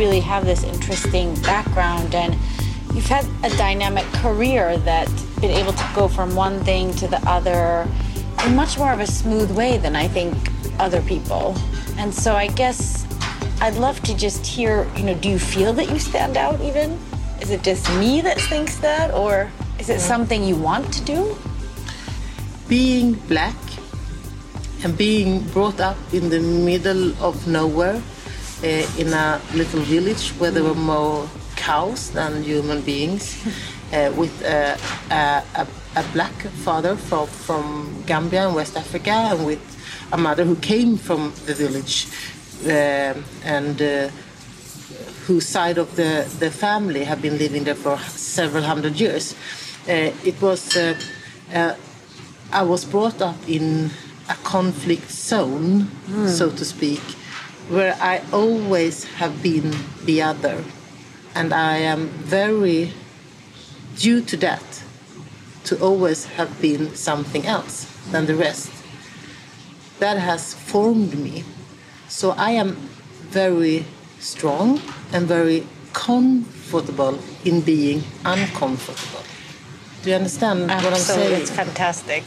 really 0.00 0.20
have 0.20 0.46
this 0.46 0.64
interesting 0.64 1.34
background 1.42 2.14
and 2.14 2.32
you've 2.94 3.04
had 3.04 3.26
a 3.42 3.50
dynamic 3.58 4.06
career 4.24 4.78
that's 4.78 5.20
been 5.42 5.50
able 5.50 5.74
to 5.74 5.86
go 5.94 6.08
from 6.08 6.34
one 6.34 6.58
thing 6.64 6.90
to 6.94 7.06
the 7.06 7.20
other 7.28 7.86
in 8.46 8.56
much 8.56 8.78
more 8.78 8.92
of 8.92 9.00
a 9.00 9.06
smooth 9.06 9.50
way 9.54 9.76
than 9.76 9.94
I 9.94 10.08
think 10.08 10.32
other 10.78 11.02
people. 11.02 11.54
And 11.98 12.14
so 12.14 12.34
I 12.34 12.46
guess 12.46 13.04
I'd 13.60 13.74
love 13.74 14.00
to 14.04 14.16
just 14.16 14.46
hear, 14.46 14.88
you 14.96 15.02
know, 15.02 15.14
do 15.14 15.28
you 15.28 15.38
feel 15.38 15.74
that 15.74 15.90
you 15.90 15.98
stand 15.98 16.38
out 16.38 16.58
even? 16.62 16.98
Is 17.42 17.50
it 17.50 17.62
just 17.62 17.84
me 18.00 18.22
that 18.22 18.40
thinks 18.40 18.76
that 18.78 19.12
or 19.12 19.52
is 19.78 19.90
it 19.90 20.00
something 20.00 20.42
you 20.42 20.56
want 20.56 20.90
to 20.94 21.04
do? 21.04 21.36
Being 22.68 23.12
black 23.28 23.60
and 24.82 24.96
being 24.96 25.40
brought 25.52 25.78
up 25.78 25.98
in 26.10 26.30
the 26.30 26.40
middle 26.40 27.12
of 27.22 27.46
nowhere 27.46 28.00
in 28.62 29.12
a 29.12 29.40
little 29.54 29.80
village 29.80 30.30
where 30.38 30.50
there 30.50 30.64
were 30.64 30.74
more 30.74 31.28
cows 31.56 32.10
than 32.10 32.42
human 32.42 32.80
beings, 32.82 33.44
uh, 33.92 34.12
with 34.16 34.42
uh, 34.44 34.76
a, 35.10 35.42
a, 35.56 35.66
a, 35.96 36.04
black 36.12 36.32
father 36.64 36.96
from, 36.96 37.26
from 37.26 38.02
Gambia 38.06 38.48
in 38.48 38.54
West 38.54 38.76
Africa, 38.76 39.10
and 39.10 39.46
with 39.46 39.60
a 40.12 40.16
mother 40.16 40.44
who 40.44 40.56
came 40.56 40.96
from 40.96 41.32
the 41.46 41.54
village 41.54 42.06
and 42.66 43.80
uh, 43.80 44.08
whose 45.26 45.46
side 45.46 45.78
of 45.78 45.96
the, 45.96 46.28
the 46.38 46.50
family 46.50 47.04
have 47.04 47.22
been 47.22 47.38
living 47.38 47.64
there 47.64 47.74
for 47.74 47.98
several 47.98 48.62
hundred 48.62 48.98
years. 49.00 49.34
Uh, 49.88 50.12
it 50.24 50.40
was, 50.42 50.76
uh, 50.76 51.76
I 52.52 52.62
was 52.62 52.84
brought 52.84 53.22
up 53.22 53.36
in 53.48 53.90
a 54.28 54.34
conflict 54.44 55.10
zone, 55.10 55.88
mm. 56.06 56.28
so 56.28 56.50
to 56.50 56.64
speak, 56.64 57.02
where 57.70 57.96
I 58.00 58.22
always 58.32 59.04
have 59.04 59.42
been 59.42 59.74
the 60.04 60.22
other. 60.22 60.64
And 61.34 61.52
I 61.54 61.76
am 61.76 62.08
very, 62.08 62.92
due 63.96 64.20
to 64.22 64.36
that, 64.38 64.82
to 65.64 65.80
always 65.80 66.24
have 66.24 66.60
been 66.60 66.94
something 66.96 67.46
else 67.46 67.86
than 68.10 68.26
the 68.26 68.34
rest. 68.34 68.72
That 70.00 70.18
has 70.18 70.52
formed 70.54 71.16
me. 71.16 71.44
So 72.08 72.30
I 72.32 72.50
am 72.50 72.72
very 73.30 73.84
strong 74.18 74.80
and 75.12 75.28
very 75.28 75.64
comfortable 75.92 77.20
in 77.44 77.60
being 77.60 78.02
uncomfortable. 78.24 79.22
Do 80.02 80.10
you 80.10 80.16
understand 80.16 80.70
Absolutely. 80.70 80.90
what 80.90 80.98
I'm 80.98 81.04
saying? 81.04 81.42
It's 81.42 81.50
fantastic. 81.50 82.24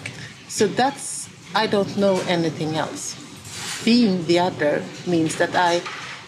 So 0.48 0.68
that's 0.68 1.28
I 1.54 1.68
don't 1.68 1.98
know 1.98 2.22
anything 2.28 2.76
else. 2.76 3.23
Being 3.84 4.26
the 4.26 4.40
other 4.40 4.84
means 5.06 5.36
that 5.38 5.56
I, 5.56 5.82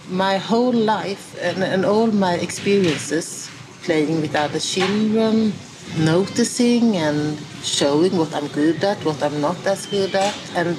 my 0.09 0.37
whole 0.37 0.73
life 0.73 1.37
and, 1.41 1.63
and 1.63 1.85
all 1.85 2.07
my 2.07 2.35
experiences, 2.35 3.49
playing 3.83 4.21
with 4.21 4.35
other 4.35 4.59
children, 4.59 5.53
noticing 5.97 6.97
and 6.97 7.39
showing 7.63 8.17
what 8.17 8.33
I'm 8.33 8.47
good 8.47 8.83
at, 8.83 8.97
what 9.05 9.21
I'm 9.23 9.39
not 9.39 9.65
as 9.65 9.85
good 9.85 10.13
at, 10.15 10.35
and 10.55 10.77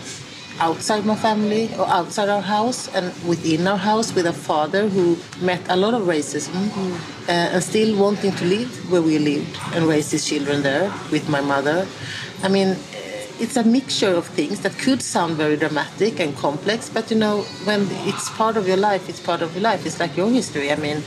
outside 0.58 1.04
my 1.04 1.14
family 1.14 1.70
or 1.74 1.86
outside 1.86 2.28
our 2.28 2.40
house 2.40 2.88
and 2.94 3.12
within 3.28 3.66
our 3.66 3.76
house 3.76 4.14
with 4.14 4.26
a 4.26 4.32
father 4.32 4.88
who 4.88 5.16
met 5.40 5.60
a 5.68 5.76
lot 5.76 5.92
of 5.94 6.02
racism 6.02 6.52
mm. 6.52 6.94
uh, 7.28 7.32
and 7.32 7.62
still 7.62 7.96
wanting 7.98 8.32
to 8.32 8.44
live 8.44 8.90
where 8.90 9.02
we 9.02 9.18
lived 9.18 9.58
and 9.74 9.86
raise 9.86 10.10
his 10.10 10.26
children 10.26 10.62
there 10.62 10.92
with 11.12 11.28
my 11.28 11.40
mother. 11.40 11.86
I 12.42 12.48
mean, 12.48 12.76
it's 13.38 13.56
a 13.56 13.64
mixture 13.64 14.14
of 14.14 14.26
things 14.26 14.60
that 14.60 14.78
could 14.78 15.02
sound 15.02 15.36
very 15.36 15.56
dramatic 15.56 16.20
and 16.20 16.36
complex, 16.36 16.88
but 16.88 17.10
you 17.10 17.18
know, 17.18 17.42
when 17.64 17.86
it's 18.06 18.30
part 18.30 18.56
of 18.56 18.66
your 18.66 18.76
life, 18.76 19.08
it's 19.08 19.20
part 19.20 19.42
of 19.42 19.54
your 19.54 19.62
life. 19.62 19.84
It's 19.84 20.00
like 20.00 20.16
your 20.16 20.30
history. 20.30 20.72
I 20.72 20.76
mean, 20.76 21.02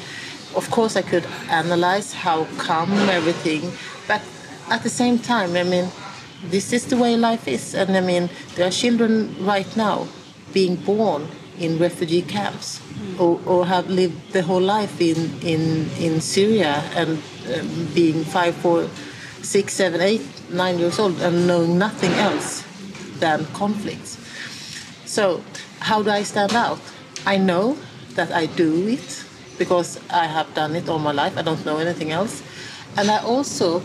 of 0.56 0.70
course, 0.72 0.96
I 0.96 1.02
could 1.02 1.26
analyze 1.50 2.14
how 2.14 2.46
come 2.58 2.92
everything, 3.10 3.72
but 4.08 4.22
at 4.70 4.84
the 4.84 4.90
same 4.90 5.20
time, 5.20 5.56
I 5.56 5.64
mean, 5.64 5.90
this 6.44 6.72
is 6.72 6.86
the 6.86 6.98
way 6.98 7.18
life 7.18 7.48
is. 7.48 7.74
And 7.74 7.96
I 7.98 8.02
mean, 8.02 8.30
there 8.56 8.68
are 8.68 8.72
children 8.72 9.36
right 9.46 9.76
now 9.76 10.08
being 10.54 10.76
born 10.76 11.28
in 11.60 11.78
refugee 11.78 12.22
camps 12.22 12.80
mm. 12.80 13.20
or, 13.20 13.40
or 13.46 13.66
have 13.66 13.90
lived 13.90 14.32
their 14.32 14.44
whole 14.44 14.62
life 14.62 15.02
in, 15.02 15.18
in, 15.42 15.90
in 16.00 16.22
Syria 16.22 16.84
and 16.96 17.22
um, 17.54 17.88
being 17.94 18.24
five, 18.24 18.56
four, 18.56 18.88
six, 19.42 19.74
seven, 19.74 20.00
eight, 20.00 20.22
nine 20.52 20.80
years 20.80 21.00
old 21.00 21.20
and 21.22 21.48
knowing 21.48 21.78
nothing 21.78 22.12
else 22.14 22.64
than 23.20 23.46
conflicts. 23.54 24.18
So, 25.06 25.42
how 25.80 26.02
do 26.04 26.10
I 26.10 26.24
stand 26.24 26.54
out? 26.54 26.80
I 27.26 27.38
know 27.38 27.78
that 28.16 28.32
I 28.32 28.46
do 28.46 28.88
it 28.88 29.24
because 29.58 30.00
I 30.10 30.26
have 30.26 30.54
done 30.54 30.76
it 30.76 30.90
all 30.90 31.00
my 31.00 31.12
life. 31.12 31.38
I 31.38 31.42
don't 31.42 31.66
know 31.66 31.78
anything 31.78 32.12
else. 32.12 32.44
And 32.98 33.10
I 33.10 33.20
also, 33.24 33.82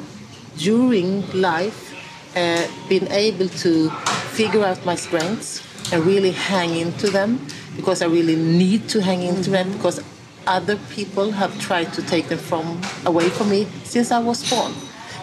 during 0.56 1.30
life, 1.32 1.92
uh, 2.36 2.66
been 2.88 3.08
able 3.12 3.48
to 3.48 3.90
figure 4.34 4.64
out 4.64 4.84
my 4.84 4.94
strengths 4.94 5.62
and 5.92 6.04
really 6.04 6.32
hang 6.32 6.76
into 6.76 7.10
them 7.10 7.46
because 7.76 8.02
I 8.02 8.06
really 8.06 8.36
need 8.36 8.88
to 8.90 9.02
hang 9.02 9.22
into 9.22 9.50
them 9.50 9.72
because 9.72 10.02
other 10.46 10.76
people 10.90 11.30
have 11.32 11.58
tried 11.60 11.92
to 11.94 12.02
take 12.02 12.28
them 12.28 12.38
from 12.38 12.80
away 13.06 13.28
from 13.30 13.50
me 13.50 13.66
since 13.84 14.10
I 14.10 14.18
was 14.18 14.48
born. 14.48 14.72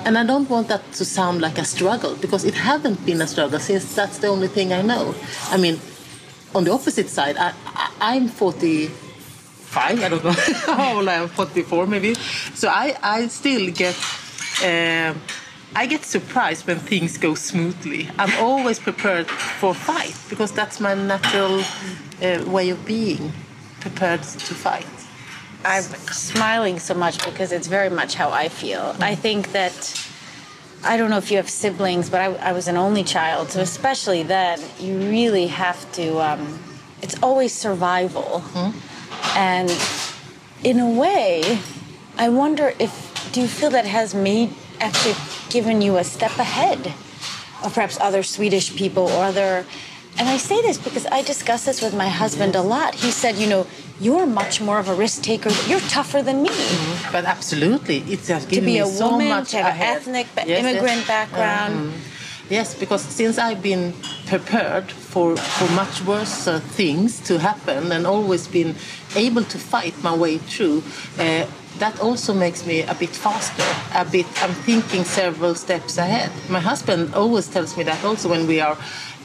And 0.03 0.17
I 0.17 0.25
don't 0.25 0.49
want 0.49 0.67
that 0.69 0.91
to 0.93 1.05
sound 1.05 1.41
like 1.41 1.57
a 1.57 1.65
struggle 1.65 2.15
because 2.15 2.43
it 2.43 2.55
hasn't 2.55 3.05
been 3.05 3.21
a 3.21 3.27
struggle 3.27 3.59
since 3.59 3.95
that's 3.95 4.17
the 4.17 4.27
only 4.27 4.47
thing 4.47 4.73
I 4.73 4.81
know. 4.81 5.13
I 5.49 5.57
mean, 5.57 5.79
on 6.55 6.63
the 6.63 6.71
opposite 6.71 7.09
side, 7.09 7.37
I, 7.37 7.53
I, 7.99 8.15
am 8.15 8.27
45, 8.27 10.03
I 10.03 10.09
don't 10.09 10.23
know 10.23 10.31
how 10.75 10.97
old 10.97 11.07
I 11.07 11.13
am, 11.15 11.27
44 11.27 11.87
maybe. 11.87 12.15
So 12.55 12.67
I, 12.67 12.97
I 13.01 13.27
still 13.27 13.71
get. 13.71 13.95
Uh, 14.63 15.13
I 15.73 15.85
get 15.85 16.03
surprised 16.03 16.67
when 16.67 16.79
things 16.79 17.17
go 17.17 17.33
smoothly. 17.33 18.09
I'm 18.19 18.43
always 18.43 18.77
prepared 18.77 19.27
for 19.29 19.73
fight 19.73 20.13
because 20.29 20.51
that's 20.51 20.81
my 20.81 20.93
natural 20.93 21.63
uh, 22.21 22.43
way 22.45 22.71
of 22.71 22.85
being, 22.85 23.31
prepared 23.79 24.21
to 24.21 24.53
fight. 24.53 25.00
I'm 25.63 25.83
smiling 25.83 26.79
so 26.79 26.93
much 26.93 27.23
because 27.23 27.51
it's 27.51 27.67
very 27.67 27.89
much 27.89 28.15
how 28.15 28.31
I 28.31 28.49
feel. 28.49 28.95
I 28.99 29.15
think 29.15 29.51
that 29.51 30.07
I 30.83 30.97
don't 30.97 31.09
know 31.09 31.17
if 31.17 31.29
you 31.29 31.37
have 31.37 31.49
siblings, 31.49 32.09
but 32.09 32.21
I, 32.21 32.49
I 32.49 32.51
was 32.53 32.67
an 32.67 32.77
only 32.77 33.03
child, 33.03 33.51
so 33.51 33.61
especially 33.61 34.23
then, 34.23 34.59
you 34.79 34.97
really 34.97 35.47
have 35.47 35.91
to. 35.93 36.19
Um, 36.19 36.59
it's 37.01 37.21
always 37.21 37.53
survival, 37.53 38.43
mm-hmm. 38.43 39.37
and 39.37 39.69
in 40.63 40.79
a 40.79 40.89
way, 40.89 41.59
I 42.17 42.29
wonder 42.29 42.73
if 42.79 43.29
do 43.31 43.41
you 43.41 43.47
feel 43.47 43.69
that 43.71 43.85
has 43.85 44.15
made 44.15 44.53
actually 44.79 45.15
given 45.49 45.81
you 45.81 45.97
a 45.97 46.03
step 46.03 46.37
ahead 46.37 46.93
of 47.63 47.73
perhaps 47.73 47.99
other 47.99 48.23
Swedish 48.23 48.75
people 48.75 49.07
or 49.09 49.25
other. 49.25 49.65
And 50.17 50.27
I 50.29 50.37
say 50.37 50.61
this 50.61 50.77
because 50.77 51.05
I 51.07 51.21
discuss 51.21 51.65
this 51.65 51.81
with 51.81 51.95
my 51.95 52.07
husband 52.07 52.55
a 52.55 52.61
lot. 52.61 52.95
He 52.95 53.11
said, 53.11 53.35
you 53.37 53.47
know, 53.47 53.65
you're 53.99 54.25
much 54.25 54.61
more 54.61 54.79
of 54.79 54.87
a 54.89 54.93
risk 54.93 55.23
taker. 55.23 55.51
You're 55.67 55.79
tougher 55.81 56.21
than 56.21 56.43
me. 56.43 56.49
Mm-hmm. 56.49 57.11
But 57.11 57.25
absolutely, 57.25 57.99
it's 57.99 58.27
just 58.27 58.49
to 58.51 58.61
be 58.61 58.79
a 58.79 58.85
so 58.85 59.11
woman, 59.11 59.45
to 59.45 59.57
have 59.57 60.07
an 60.07 60.15
ethnic 60.15 60.27
yes, 60.35 60.59
immigrant 60.59 60.99
yes. 60.99 61.07
background. 61.07 61.75
Mm-hmm. 61.75 62.51
Yes, 62.51 62.75
because 62.75 63.01
since 63.01 63.37
I've 63.37 63.61
been 63.63 63.93
prepared 64.27 64.91
for, 64.91 65.37
for 65.37 65.73
much 65.73 66.03
worse 66.03 66.47
uh, 66.47 66.59
things 66.59 67.21
to 67.21 67.39
happen 67.39 67.93
and 67.93 68.05
always 68.05 68.45
been 68.45 68.75
able 69.15 69.45
to 69.45 69.57
fight 69.57 69.95
my 70.03 70.13
way 70.13 70.37
through, 70.37 70.83
uh, 71.17 71.45
that 71.79 71.99
also 72.01 72.33
makes 72.33 72.65
me 72.65 72.81
a 72.81 72.93
bit 72.93 73.09
faster. 73.09 73.63
A 73.95 74.03
bit, 74.03 74.25
I'm 74.43 74.53
thinking 74.53 75.05
several 75.05 75.55
steps 75.55 75.97
ahead. 75.97 76.29
My 76.49 76.59
husband 76.59 77.15
always 77.15 77.47
tells 77.47 77.77
me 77.77 77.83
that 77.83 78.03
also 78.03 78.29
when 78.29 78.45
we 78.47 78.59
are 78.59 78.77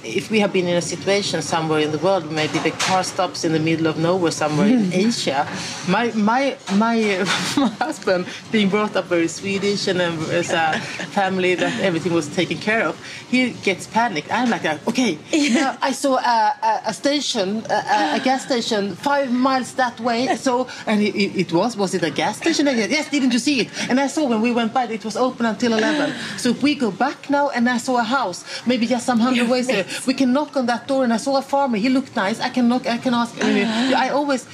if 0.04 0.30
we 0.30 0.40
have 0.40 0.52
been 0.52 0.66
in 0.66 0.76
a 0.76 0.82
situation 0.82 1.42
somewhere 1.42 1.80
in 1.80 1.92
the 1.92 1.98
world, 1.98 2.30
maybe 2.30 2.58
the 2.58 2.70
car 2.70 3.02
stops 3.02 3.44
in 3.44 3.52
the 3.52 3.58
middle 3.58 3.86
of 3.86 3.98
nowhere 3.98 4.30
somewhere 4.30 4.68
in 4.68 4.92
Asia, 5.06 5.48
my 5.88 6.12
my 6.12 6.56
my, 6.74 6.96
my 7.56 7.68
husband 7.78 8.26
being 8.52 8.68
brought 8.68 8.96
up 8.96 9.06
very 9.06 9.28
Swedish 9.28 9.88
and 9.88 10.00
um, 10.00 10.18
as 10.30 10.50
a 10.50 10.78
family 11.10 11.54
that 11.54 11.80
everything 11.80 12.12
was 12.12 12.28
taken 12.34 12.58
care 12.58 12.84
of, 12.86 12.94
he 13.30 13.50
gets 13.50 13.86
panicked. 13.86 14.32
I'm 14.32 14.50
like, 14.50 14.64
okay, 14.88 15.18
now 15.32 15.76
I 15.80 15.92
saw 15.92 16.16
a, 16.16 16.56
a, 16.62 16.82
a 16.86 16.94
station, 16.94 17.64
a, 17.70 18.16
a, 18.16 18.20
gas 18.22 18.44
station 18.44 18.94
five 18.96 19.32
miles 19.32 19.74
that 19.74 19.98
way. 20.00 20.34
So 20.36 20.68
and 20.86 21.02
it, 21.02 21.14
it, 21.14 21.52
was 21.52 21.76
was 21.76 21.94
it 21.94 22.02
a 22.02 22.10
gas 22.10 22.38
station? 22.38 22.66
Yes, 22.66 23.10
didn't 23.10 23.32
you 23.32 23.38
see 23.38 23.60
it? 23.60 23.68
And 23.90 24.00
I 24.00 24.06
saw 24.06 24.26
when 24.26 24.40
we 24.40 24.52
went 24.52 24.72
by, 24.72 24.84
it 24.84 25.04
was 25.04 25.16
open 25.16 25.46
until 25.46 25.72
eleven. 25.72 26.14
So 26.38 26.50
if 26.50 26.62
we 26.62 26.74
go 26.74 26.90
back 26.90 27.30
now, 27.30 27.50
and 27.50 27.68
I 27.68 27.78
saw 27.78 27.98
a 27.98 28.04
house, 28.04 28.44
maybe 28.66 28.86
just 28.86 29.06
some 29.06 29.20
hundred 29.20 29.48
ways 29.48 29.66
there 29.66 29.85
we 30.06 30.14
can 30.14 30.32
knock 30.32 30.56
on 30.56 30.66
that 30.66 30.86
door 30.86 31.04
and 31.04 31.12
I 31.12 31.18
saw 31.18 31.36
a 31.36 31.42
farmer. 31.42 31.76
He 31.76 31.88
looked 31.88 32.14
nice. 32.16 32.40
I 32.40 32.48
can 32.48 32.68
knock 32.68 32.86
I 32.86 32.98
can 32.98 33.14
ask 33.14 33.34
I 33.42 34.10
always 34.10 34.46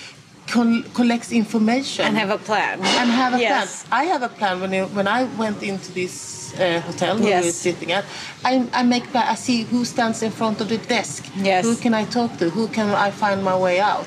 collect 0.47 1.33
information. 1.33 2.05
And 2.05 2.17
have 2.17 2.31
a 2.31 2.39
plan. 2.39 2.79
And 2.81 3.11
have 3.11 3.35
a 3.35 3.41
yes. 3.41 3.85
plan. 3.85 4.01
I 4.01 4.05
have 4.05 4.23
a 4.23 4.29
plan. 4.29 4.61
When, 4.61 4.75
I, 4.75 4.85
when 4.85 5.09
I 5.09 5.25
went 5.25 5.63
into 5.63 5.93
this 5.93 6.53
uh, 6.55 6.81
hotel 6.81 7.19
where 7.19 7.29
yes. 7.29 7.43
we 7.43 7.49
were 7.49 7.53
sitting 7.53 7.93
at 7.93 8.05
I, 8.45 8.69
I 8.75 8.83
make 8.83 9.15
I 9.15 9.35
see 9.37 9.63
who 9.63 9.85
stands 9.85 10.23
in 10.23 10.31
front 10.31 10.61
of 10.61 10.69
the 10.69 10.79
desk. 10.79 11.25
Yes. 11.37 11.65
who 11.65 11.77
can 11.77 11.95
I 11.95 12.05
talk 12.05 12.37
to? 12.39 12.51
Who 12.51 12.69
can 12.69 12.91
I 12.91 13.11
find 13.11 13.43
my 13.43 13.57
way 13.57 13.81
out 13.81 14.07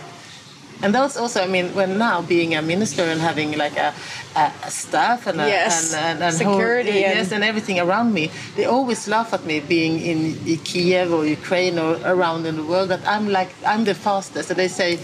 And 0.86 0.94
those 0.94 1.18
also, 1.18 1.42
I 1.42 1.48
mean, 1.48 1.74
when 1.74 1.98
now 1.98 2.22
being 2.22 2.54
a 2.54 2.62
minister 2.62 3.02
and 3.02 3.20
having 3.20 3.58
like 3.58 3.76
a, 3.76 3.92
a, 4.36 4.52
a 4.64 4.70
staff 4.70 5.26
and 5.26 5.42
a, 5.42 5.48
Yes. 5.48 5.96
and, 5.96 6.06
and, 6.06 6.24
and 6.24 6.34
Security 6.36 6.92
whole, 6.92 7.04
and- 7.10 7.18
yes, 7.18 7.32
and 7.32 7.44
everything 7.44 7.80
around 7.80 8.14
me, 8.14 8.30
they 8.56 8.66
always 8.66 9.08
laugh 9.08 9.34
at 9.34 9.44
me 9.46 9.62
being 9.62 10.00
in 10.00 10.20
Kiev 10.64 11.12
or 11.12 11.26
Ukraine 11.26 11.80
or 11.80 11.98
around 12.06 12.46
in 12.46 12.56
the 12.58 12.64
world 12.64 12.90
that 12.90 13.02
I'm 13.08 13.26
like 13.30 13.50
I'm 13.66 13.84
the 13.84 13.96
fastest. 13.96 14.52
And 14.52 14.60
they 14.60 14.68
say, 14.68 15.00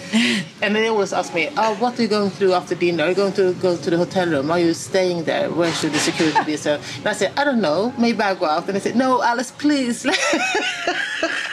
and 0.62 0.76
they 0.76 0.86
always 0.88 1.14
ask 1.14 1.34
me, 1.34 1.50
"Oh, 1.58 1.74
what 1.82 1.98
are 1.98 2.04
you 2.04 2.08
going 2.18 2.30
do 2.38 2.54
after 2.54 2.76
dinner? 2.76 3.06
Are 3.06 3.10
you 3.10 3.16
going 3.16 3.34
to 3.42 3.54
go 3.56 3.76
to 3.76 3.90
the 3.90 3.98
hotel 3.98 4.28
room? 4.28 4.52
Are 4.52 4.60
you 4.60 4.76
staying 4.76 5.24
there? 5.24 5.50
Where 5.50 5.72
should 5.72 5.94
the 5.94 6.04
security 6.10 6.44
be?" 6.46 6.58
So, 6.58 6.72
and 7.00 7.08
I 7.08 7.14
say, 7.14 7.32
"I 7.36 7.44
don't 7.44 7.62
know. 7.70 7.92
Maybe 7.98 8.22
I 8.22 8.34
will 8.34 8.42
go 8.42 8.46
out." 8.46 8.68
And 8.68 8.76
they 8.76 8.84
say, 8.88 8.94
"No, 8.94 9.24
Alice, 9.24 9.50
please." 9.50 10.06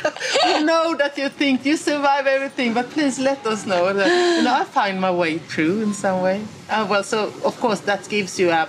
we 0.59 0.65
know 0.65 0.95
that 0.97 1.17
you 1.17 1.29
think 1.29 1.65
you 1.65 1.77
survive 1.77 2.27
everything, 2.27 2.75
but 2.75 2.91
please 2.91 3.19
let 3.19 3.47
us 3.47 3.67
know. 3.67 3.87
Uh, 3.87 3.93
you 4.37 4.43
know, 4.43 4.55
I 4.55 4.65
find 4.65 5.01
my 5.01 5.11
way 5.11 5.39
through 5.39 5.83
in 5.83 5.95
some 5.95 6.23
way. 6.23 6.45
Uh, 6.69 6.87
well, 6.89 7.03
so 7.03 7.33
of 7.45 7.59
course 7.61 7.81
that 7.81 8.09
gives 8.09 8.39
you 8.39 8.51
a 8.51 8.69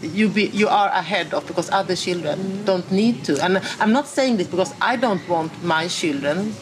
you 0.00 0.28
be 0.28 0.46
you 0.46 0.68
are 0.68 0.88
ahead 0.90 1.34
of 1.34 1.44
because 1.46 1.68
other 1.70 1.96
children 1.96 2.64
don't 2.64 2.90
need 2.90 3.24
to. 3.24 3.42
And 3.44 3.58
I'm 3.80 3.92
not 3.92 4.06
saying 4.06 4.36
this 4.36 4.46
because 4.46 4.72
I 4.80 4.96
don't 4.96 5.26
want 5.28 5.52
my 5.62 5.88
children 5.88 6.54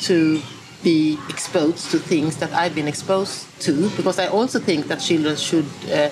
to 0.00 0.40
be 0.82 1.18
exposed 1.28 1.90
to 1.90 1.98
things 1.98 2.38
that 2.38 2.52
I've 2.52 2.74
been 2.74 2.88
exposed 2.88 3.46
to 3.62 3.90
because 3.96 4.18
I 4.18 4.26
also 4.28 4.58
think 4.58 4.88
that 4.88 4.96
children 4.96 5.36
should 5.36 5.68
uh, 5.92 6.10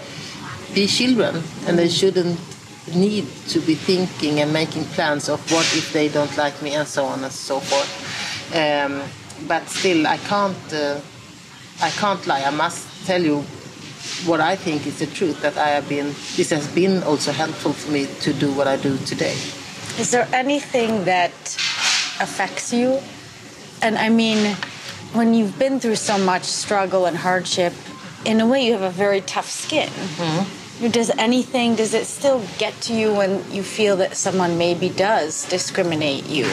be 0.75 0.87
children 0.87 1.43
and 1.67 1.79
they 1.79 1.89
shouldn't 1.89 2.39
need 2.95 3.27
to 3.49 3.61
be 3.61 3.75
thinking 3.75 4.41
and 4.41 4.53
making 4.53 4.85
plans 4.85 5.29
of 5.29 5.41
what 5.53 5.67
if 5.77 5.93
they 5.93 6.09
don't 6.09 6.37
like 6.37 6.61
me 6.63 6.75
and 6.75 6.87
so 6.87 7.05
on 7.05 7.23
and 7.23 7.33
so 7.33 7.61
forth. 7.61 8.55
Um, 8.55 9.03
but 9.47 9.69
still, 9.69 10.07
I 10.07 10.17
can't. 10.17 10.73
Uh, 10.73 11.01
I 11.81 11.91
can't 11.91 12.27
lie. 12.27 12.43
I 12.43 12.51
must 12.51 13.07
tell 13.07 13.23
you 13.23 13.43
what 14.27 14.41
I 14.41 14.57
think 14.57 14.87
is 14.87 14.99
the 14.99 15.07
truth. 15.07 15.41
That 15.43 15.57
I 15.57 15.69
have 15.69 15.89
been. 15.89 16.07
This 16.37 16.51
has 16.51 16.67
been 16.69 17.03
also 17.05 17.33
helpful 17.33 17.73
for 17.73 17.93
me 17.93 18.07
to 18.21 18.33
do 18.33 18.53
what 18.53 18.67
I 18.67 18.77
do 18.77 18.97
today. 18.99 19.37
Is 19.99 20.11
there 20.11 20.29
anything 20.33 21.05
that 21.05 21.33
affects 22.21 22.73
you? 22.73 23.01
And 23.83 23.97
I 23.97 24.09
mean, 24.09 24.57
when 25.13 25.35
you've 25.35 25.59
been 25.59 25.81
through 25.81 25.97
so 25.97 26.19
much 26.19 26.45
struggle 26.45 27.07
and 27.07 27.17
hardship, 27.17 27.73
in 28.25 28.41
a 28.41 28.47
way, 28.47 28.67
you 28.67 28.73
have 28.73 28.83
a 28.83 28.91
very 28.91 29.21
tough 29.21 29.49
skin. 29.49 29.91
Does 30.79 31.11
anything, 31.19 31.75
does 31.75 31.93
it 31.93 32.07
still 32.07 32.41
get 32.57 32.73
to 32.83 32.95
you 32.95 33.13
when 33.13 33.43
you 33.51 33.65
feel 33.65 33.97
that 33.97 34.17
someone 34.17 34.57
maybe 34.59 34.89
does 34.91 35.45
discriminate 35.49 36.27
you 36.27 36.45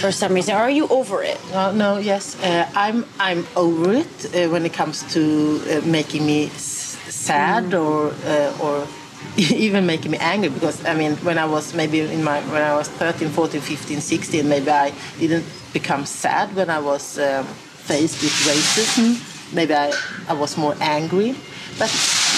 for 0.00 0.10
some 0.10 0.32
reason? 0.32 0.54
Or 0.54 0.60
are 0.60 0.70
you 0.70 0.88
over 0.88 1.22
it? 1.22 1.38
No, 1.52 1.70
no, 1.70 1.98
yes, 1.98 2.42
uh, 2.42 2.66
I'm 2.74 3.04
I'm 3.18 3.46
over 3.56 3.92
it 3.92 4.34
uh, 4.34 4.48
when 4.48 4.64
it 4.64 4.72
comes 4.72 5.02
to 5.12 5.60
uh, 5.68 5.86
making 5.86 6.24
me 6.24 6.46
s- 6.46 6.96
sad 7.12 7.74
or 7.74 8.14
uh, 8.24 8.56
or 8.64 8.86
even 9.36 9.84
making 9.84 10.12
me 10.12 10.18
angry 10.18 10.48
because 10.48 10.82
I 10.86 10.94
mean 10.94 11.16
when 11.16 11.36
I 11.36 11.44
was 11.44 11.74
maybe 11.74 12.00
in 12.00 12.24
my 12.24 12.40
when 12.48 12.62
I 12.62 12.74
was 12.74 12.88
13, 12.88 13.28
14, 13.28 13.60
15, 13.60 14.00
16 14.00 14.48
maybe 14.48 14.70
I 14.70 14.94
didn't 15.18 15.44
become 15.74 16.06
sad 16.06 16.56
when 16.56 16.70
I 16.70 16.78
was 16.78 17.18
um, 17.18 17.44
faced 17.44 18.22
with 18.22 18.32
racism. 18.48 19.20
Maybe 19.52 19.74
I, 19.74 19.92
I 20.28 20.32
was 20.32 20.56
more 20.56 20.74
angry, 20.80 21.34
but 21.78 21.90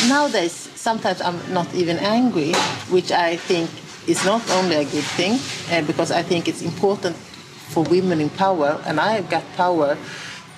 nowadays 0.09 0.62
sometimes 0.83 1.21
I'm 1.23 1.39
not 1.53 1.73
even 1.75 1.97
angry, 1.99 2.53
which 2.91 3.13
I 3.13 3.37
think 3.37 3.71
is 4.09 4.25
not 4.25 4.43
only 4.51 4.75
a 4.75 4.85
good 4.85 5.07
thing 5.15 5.39
uh, 5.71 5.87
because 5.87 6.11
I 6.11 6.23
think 6.23 6.49
it's 6.49 6.63
important 6.63 7.15
for 7.71 7.85
women 7.85 8.21
in 8.21 8.31
power, 8.31 8.81
and 8.85 8.99
I 8.99 9.13
have 9.13 9.31
got 9.31 9.45
power 9.57 9.97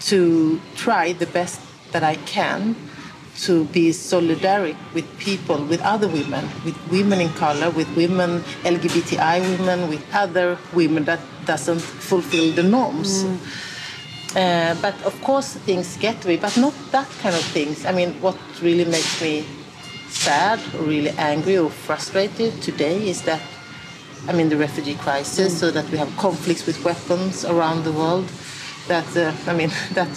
to 0.08 0.60
try 0.76 1.12
the 1.12 1.26
best 1.26 1.60
that 1.92 2.02
I 2.02 2.16
can 2.24 2.74
to 3.44 3.64
be 3.66 3.90
solidaric 3.90 4.76
with 4.94 5.06
people, 5.18 5.62
with 5.66 5.82
other 5.82 6.08
women, 6.08 6.48
with 6.64 6.78
women 6.90 7.20
in 7.20 7.28
color, 7.34 7.68
with 7.70 7.88
women, 7.94 8.40
LGBTI 8.64 9.58
women, 9.58 9.88
with 9.90 10.02
other 10.14 10.56
women 10.72 11.04
that 11.04 11.20
doesn't 11.44 11.80
fulfill 11.80 12.52
the 12.52 12.62
norms. 12.62 13.24
Uh, 14.34 14.74
but 14.80 14.94
of 15.04 15.14
course, 15.22 15.54
things 15.66 15.96
get 15.98 16.24
me, 16.24 16.36
but 16.36 16.56
not 16.56 16.74
that 16.92 17.08
kind 17.20 17.34
of 17.34 17.44
things. 17.52 17.84
I 17.84 17.92
mean, 17.92 18.14
what 18.22 18.36
really 18.62 18.84
makes 18.84 19.20
me 19.20 19.44
sad, 20.14 20.60
or 20.74 20.84
really 20.84 21.10
angry, 21.10 21.58
or 21.58 21.70
frustrated 21.70 22.62
today 22.62 23.08
is 23.08 23.22
that 23.22 23.40
I 24.26 24.32
mean, 24.32 24.48
the 24.48 24.56
refugee 24.56 24.94
crisis, 24.94 25.58
so 25.58 25.70
that 25.70 25.90
we 25.90 25.98
have 25.98 26.10
conflicts 26.16 26.64
with 26.66 26.82
weapons 26.82 27.44
around 27.44 27.84
the 27.84 27.92
world. 27.92 28.26
That 28.88 29.04
uh, 29.16 29.32
I 29.46 29.54
mean, 29.54 29.70
that 29.92 30.08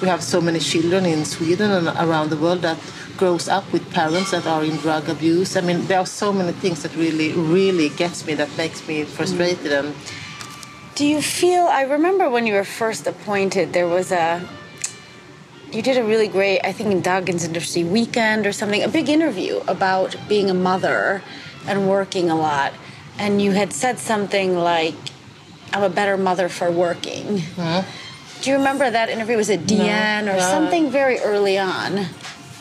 we 0.00 0.08
have 0.08 0.22
so 0.22 0.40
many 0.40 0.60
children 0.60 1.04
in 1.04 1.24
Sweden 1.24 1.70
and 1.72 1.88
around 1.88 2.30
the 2.30 2.36
world 2.36 2.62
that 2.62 2.78
grows 3.16 3.48
up 3.48 3.70
with 3.72 3.82
parents 3.90 4.30
that 4.30 4.46
are 4.46 4.64
in 4.64 4.76
drug 4.76 5.08
abuse. 5.08 5.56
I 5.56 5.60
mean, 5.60 5.86
there 5.86 5.98
are 5.98 6.06
so 6.06 6.32
many 6.32 6.52
things 6.52 6.82
that 6.82 6.94
really, 6.96 7.32
really 7.32 7.90
gets 7.90 8.24
me, 8.26 8.34
that 8.34 8.56
makes 8.56 8.86
me 8.86 9.04
frustrated. 9.04 9.72
And 9.72 9.94
Do 10.94 11.04
you 11.04 11.20
feel? 11.20 11.64
I 11.64 11.82
remember 11.82 12.30
when 12.30 12.46
you 12.46 12.54
were 12.54 12.64
first 12.64 13.06
appointed, 13.06 13.72
there 13.72 13.88
was 13.88 14.12
a. 14.12 14.46
You 15.72 15.82
did 15.82 15.96
a 15.96 16.04
really 16.04 16.26
great, 16.26 16.60
I 16.64 16.72
think, 16.72 16.90
in 16.90 17.00
Dagens 17.00 17.46
Industri 17.46 17.88
Weekend 17.88 18.46
or 18.46 18.52
something, 18.52 18.82
a 18.82 18.88
big 18.88 19.08
interview 19.08 19.60
about 19.68 20.16
being 20.28 20.50
a 20.50 20.54
mother 20.54 21.22
and 21.66 21.88
working 21.88 22.28
a 22.28 22.34
lot. 22.34 22.72
And 23.18 23.40
you 23.40 23.52
had 23.52 23.72
said 23.72 23.98
something 23.98 24.56
like, 24.56 24.94
I'm 25.72 25.82
a 25.82 25.88
better 25.88 26.16
mother 26.16 26.48
for 26.48 26.70
working. 26.70 27.42
Do 28.40 28.50
you 28.50 28.56
remember 28.56 28.90
that 28.90 29.10
interview? 29.10 29.36
Was 29.36 29.50
it 29.50 29.66
Deanne 29.66 30.22
or 30.22 30.36
no. 30.36 30.38
something 30.38 30.90
very 30.90 31.18
early 31.20 31.58
on? 31.58 32.06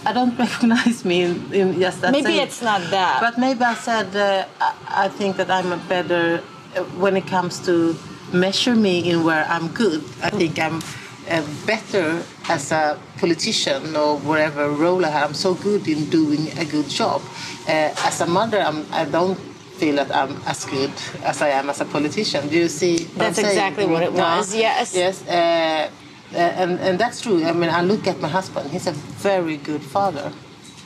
I 0.05 0.13
don't 0.13 0.37
recognize 0.45 1.03
me 1.03 1.21
in, 1.23 1.53
in 1.53 1.79
just 1.79 2.01
that. 2.01 2.11
Maybe 2.11 2.35
sense. 2.35 2.53
it's 2.53 2.61
not 2.61 2.81
that. 2.91 3.21
But 3.21 3.37
maybe 3.39 3.61
I 3.61 3.73
said 3.73 4.15
uh, 4.15 4.45
I, 4.61 5.05
I 5.05 5.07
think 5.07 5.37
that 5.37 5.49
I'm 5.49 5.71
a 5.71 5.77
better 5.77 6.43
uh, 6.75 6.83
when 7.01 7.17
it 7.17 7.27
comes 7.27 7.59
to 7.65 7.97
measure 8.33 8.75
me 8.75 9.09
in 9.09 9.23
where 9.23 9.45
I'm 9.45 9.69
good. 9.69 10.03
I 10.21 10.29
think 10.29 10.59
I'm 10.59 10.81
uh, 11.29 11.45
better 11.65 12.23
as 12.49 12.71
a 12.71 12.99
politician 13.17 13.95
or 13.95 14.17
whatever 14.17 14.69
role 14.69 15.05
I 15.05 15.09
have. 15.09 15.29
I'm 15.29 15.33
so 15.35 15.53
good 15.53 15.87
in 15.87 16.09
doing 16.09 16.57
a 16.57 16.65
good 16.65 16.89
job. 16.89 17.21
Uh, 17.67 17.93
as 18.05 18.21
a 18.21 18.25
mother, 18.25 18.59
I'm, 18.59 18.85
I 18.91 19.05
don't 19.05 19.37
feel 19.79 19.95
that 19.95 20.13
I'm 20.13 20.35
as 20.45 20.65
good 20.65 20.91
as 21.23 21.41
I 21.41 21.49
am 21.49 21.69
as 21.69 21.81
a 21.81 21.85
politician. 21.85 22.47
Do 22.49 22.57
you 22.57 22.67
see? 22.69 23.05
What 23.05 23.17
That's 23.17 23.39
I'm 23.39 23.45
exactly 23.45 23.85
what 23.85 24.03
it 24.03 24.13
No? 24.13 24.19
was, 24.37 24.55
yes. 24.55 24.95
Yes. 24.95 25.25
Uh, 25.27 25.89
uh, 26.33 26.37
and, 26.37 26.79
and 26.79 26.99
that's 26.99 27.21
true. 27.21 27.43
I 27.45 27.53
mean, 27.53 27.69
I 27.69 27.81
look 27.81 28.05
at 28.07 28.19
my 28.19 28.27
husband. 28.27 28.69
He's 28.71 28.87
a 28.87 28.91
very 28.91 29.57
good 29.57 29.81
father. 29.81 30.31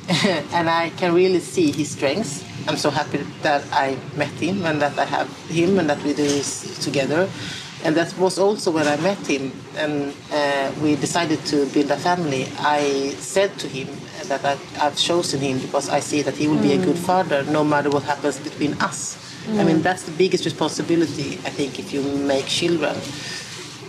and 0.53 0.69
I 0.69 0.89
can 0.97 1.13
really 1.13 1.39
see 1.39 1.71
his 1.71 1.91
strengths. 1.91 2.43
I'm 2.67 2.75
so 2.77 2.89
happy 2.89 3.19
that 3.41 3.63
I 3.71 3.97
met 4.17 4.31
him 4.31 4.65
and 4.65 4.81
that 4.81 4.97
I 4.99 5.05
have 5.05 5.29
him 5.47 5.79
and 5.79 5.89
that 5.89 5.97
we 6.03 6.13
do 6.13 6.23
this 6.23 6.77
together. 6.83 7.29
And 7.83 7.95
that 7.97 8.17
was 8.17 8.39
also 8.39 8.71
when 8.71 8.87
I 8.87 8.95
met 8.97 9.17
him 9.27 9.51
and 9.75 10.13
uh, 10.31 10.71
we 10.81 10.95
decided 10.95 11.43
to 11.47 11.65
build 11.67 11.91
a 11.91 11.97
family. 11.97 12.47
I 12.59 13.13
said 13.19 13.57
to 13.59 13.67
him 13.67 13.89
that 14.27 14.45
I, 14.45 14.57
I've 14.79 14.97
chosen 14.97 15.41
him 15.41 15.59
because 15.59 15.89
I 15.89 15.99
see 15.99 16.21
that 16.21 16.35
he 16.35 16.47
will 16.47 16.61
be 16.61 16.71
a 16.73 16.77
good 16.77 16.97
father 16.97 17.43
no 17.43 17.63
matter 17.63 17.89
what 17.89 18.03
happens 18.03 18.39
between 18.39 18.73
us. 18.81 19.17
I 19.49 19.63
mean, 19.65 19.81
that's 19.81 20.03
the 20.03 20.11
biggest 20.11 20.45
responsibility, 20.45 21.33
I 21.43 21.49
think, 21.49 21.77
if 21.77 21.93
you 21.93 22.01
make 22.01 22.45
children. 22.45 22.95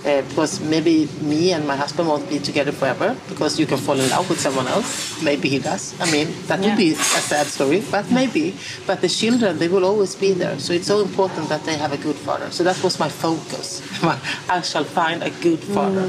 Uh, 0.04 0.20
because 0.28 0.60
maybe 0.60 1.08
me 1.22 1.52
and 1.52 1.66
my 1.66 1.74
husband 1.74 2.06
won't 2.06 2.28
be 2.28 2.38
together 2.38 2.72
forever 2.72 3.16
because 3.26 3.58
you 3.58 3.64
can 3.64 3.78
fall 3.78 3.98
in 3.98 4.06
love 4.10 4.28
with 4.28 4.38
someone 4.38 4.66
else. 4.68 5.22
Maybe 5.22 5.48
he 5.48 5.58
does. 5.58 5.94
I 5.98 6.10
mean, 6.12 6.28
that 6.46 6.60
Yeah. 6.60 6.66
would 6.68 6.76
be 6.76 6.90
a 6.92 7.22
sad 7.30 7.46
story, 7.46 7.82
but 7.90 8.10
maybe. 8.10 8.54
But 8.86 9.00
the 9.00 9.08
children, 9.08 9.58
they 9.58 9.68
will 9.68 9.84
always 9.84 10.14
be 10.14 10.32
there. 10.32 10.58
So 10.58 10.74
it's 10.74 10.86
so 10.86 11.00
important 11.00 11.48
that 11.48 11.64
they 11.64 11.76
have 11.78 11.94
a 11.94 11.96
good 11.96 12.16
father. 12.16 12.50
So 12.50 12.64
that 12.64 12.82
was 12.82 12.98
my 12.98 13.08
focus. 13.08 13.80
I 14.50 14.60
shall 14.60 14.84
find 14.84 15.22
a 15.22 15.30
good 15.40 15.60
father. 15.60 16.06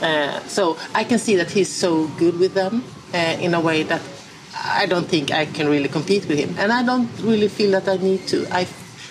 Uh, 0.00 0.38
so 0.46 0.76
I 0.94 1.02
can 1.02 1.18
see 1.18 1.34
that 1.36 1.50
he's 1.50 1.68
so 1.68 2.06
good 2.16 2.38
with 2.38 2.54
them 2.54 2.84
uh, 3.12 3.16
in 3.40 3.54
a 3.54 3.60
way 3.60 3.82
that 3.82 4.02
I 4.54 4.86
don't 4.86 5.08
think 5.08 5.32
I 5.32 5.46
can 5.46 5.68
really 5.68 5.88
compete 5.88 6.28
with 6.28 6.38
him. 6.38 6.54
And 6.58 6.72
I 6.72 6.84
don't 6.84 7.10
really 7.22 7.48
feel 7.48 7.72
that 7.72 7.88
I 7.88 7.96
need 7.96 8.28
to. 8.28 8.46
I, 8.54 8.68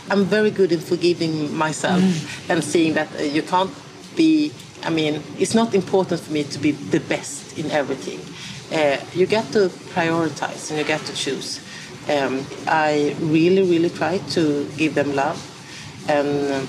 I'm 0.10 0.24
very 0.24 0.52
good 0.52 0.72
in 0.72 0.80
forgiving 0.80 1.54
myself 1.54 2.02
and 2.50 2.64
seeing 2.64 2.94
that 2.94 3.10
uh, 3.20 3.24
you 3.24 3.42
can't 3.44 3.72
be, 4.20 4.52
I 4.84 4.90
mean, 4.90 5.24
it's 5.40 5.56
not 5.56 5.74
important 5.74 6.20
for 6.20 6.32
me 6.34 6.44
to 6.44 6.60
be 6.60 6.72
the 6.72 7.00
best 7.00 7.58
in 7.58 7.72
everything. 7.72 8.20
Uh, 8.78 8.98
you 9.14 9.26
get 9.26 9.46
to 9.54 9.70
prioritize 9.96 10.70
and 10.70 10.78
you 10.80 10.86
get 10.86 11.02
to 11.06 11.14
choose. 11.16 11.62
Um, 12.10 12.46
I 12.68 13.16
really, 13.22 13.64
really 13.64 13.90
try 13.90 14.18
to 14.36 14.44
give 14.78 14.94
them 14.94 15.16
love 15.16 15.40
and 16.08 16.30
um, 16.54 16.68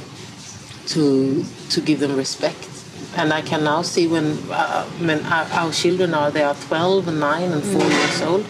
to 0.92 1.44
to 1.72 1.80
give 1.80 1.98
them 2.00 2.14
respect. 2.16 2.68
And 3.16 3.32
I 3.32 3.42
can 3.42 3.64
now 3.64 3.82
see 3.82 4.06
when 4.06 4.26
uh, 4.50 4.84
when 5.08 5.20
our, 5.26 5.46
our 5.60 5.72
children 5.72 6.14
are 6.14 6.30
they 6.30 6.44
are 6.44 6.54
12 6.54 7.08
and 7.08 7.20
9 7.20 7.52
and 7.52 7.62
4 7.62 7.82
years 7.82 8.22
old. 8.22 8.44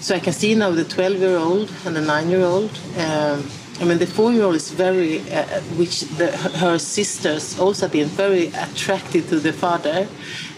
So 0.00 0.14
I 0.14 0.20
can 0.20 0.32
see 0.32 0.54
now 0.54 0.70
the 0.70 0.84
12 0.84 1.16
year 1.18 1.36
old 1.36 1.70
and 1.84 1.94
the 1.94 2.00
9 2.00 2.30
year 2.30 2.44
old. 2.44 2.70
Um, 2.96 3.44
I 3.80 3.84
mean, 3.84 3.98
the 3.98 4.06
four 4.06 4.30
year 4.30 4.44
old 4.44 4.56
is 4.56 4.70
very, 4.70 5.20
uh, 5.32 5.60
which 5.78 6.02
the, 6.18 6.30
her 6.58 6.78
sisters 6.78 7.58
also 7.58 7.86
have 7.86 7.92
been 7.92 8.08
very 8.08 8.48
attracted 8.48 9.28
to 9.28 9.40
the 9.40 9.52
father. 9.52 10.06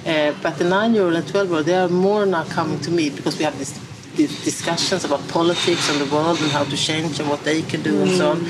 Uh, 0.05 0.35
but 0.43 0.59
the 0.59 0.65
nine-year-old 0.65 1.15
and 1.15 1.29
twelve-year-old, 1.29 1.67
they 1.67 1.77
are 1.77 1.89
more 1.89 2.27
now 2.27 2.43
coming 2.45 2.81
to 2.81 2.91
me 2.91 3.11
because 3.11 3.39
we 3.39 3.45
have 3.45 3.57
this 3.59 3.79
these 4.17 4.45
discussions 4.45 5.05
about 5.05 5.27
politics 5.29 5.89
and 5.91 5.99
the 5.99 6.15
world 6.15 6.39
and 6.43 6.51
how 6.51 6.65
to 6.65 6.77
change 6.77 7.19
and 7.19 7.29
what 7.31 7.43
they 7.45 7.63
can 7.63 7.83
do 7.83 7.95
mm. 7.95 8.03
and 8.03 8.11
so 8.11 8.31
on. 8.33 8.45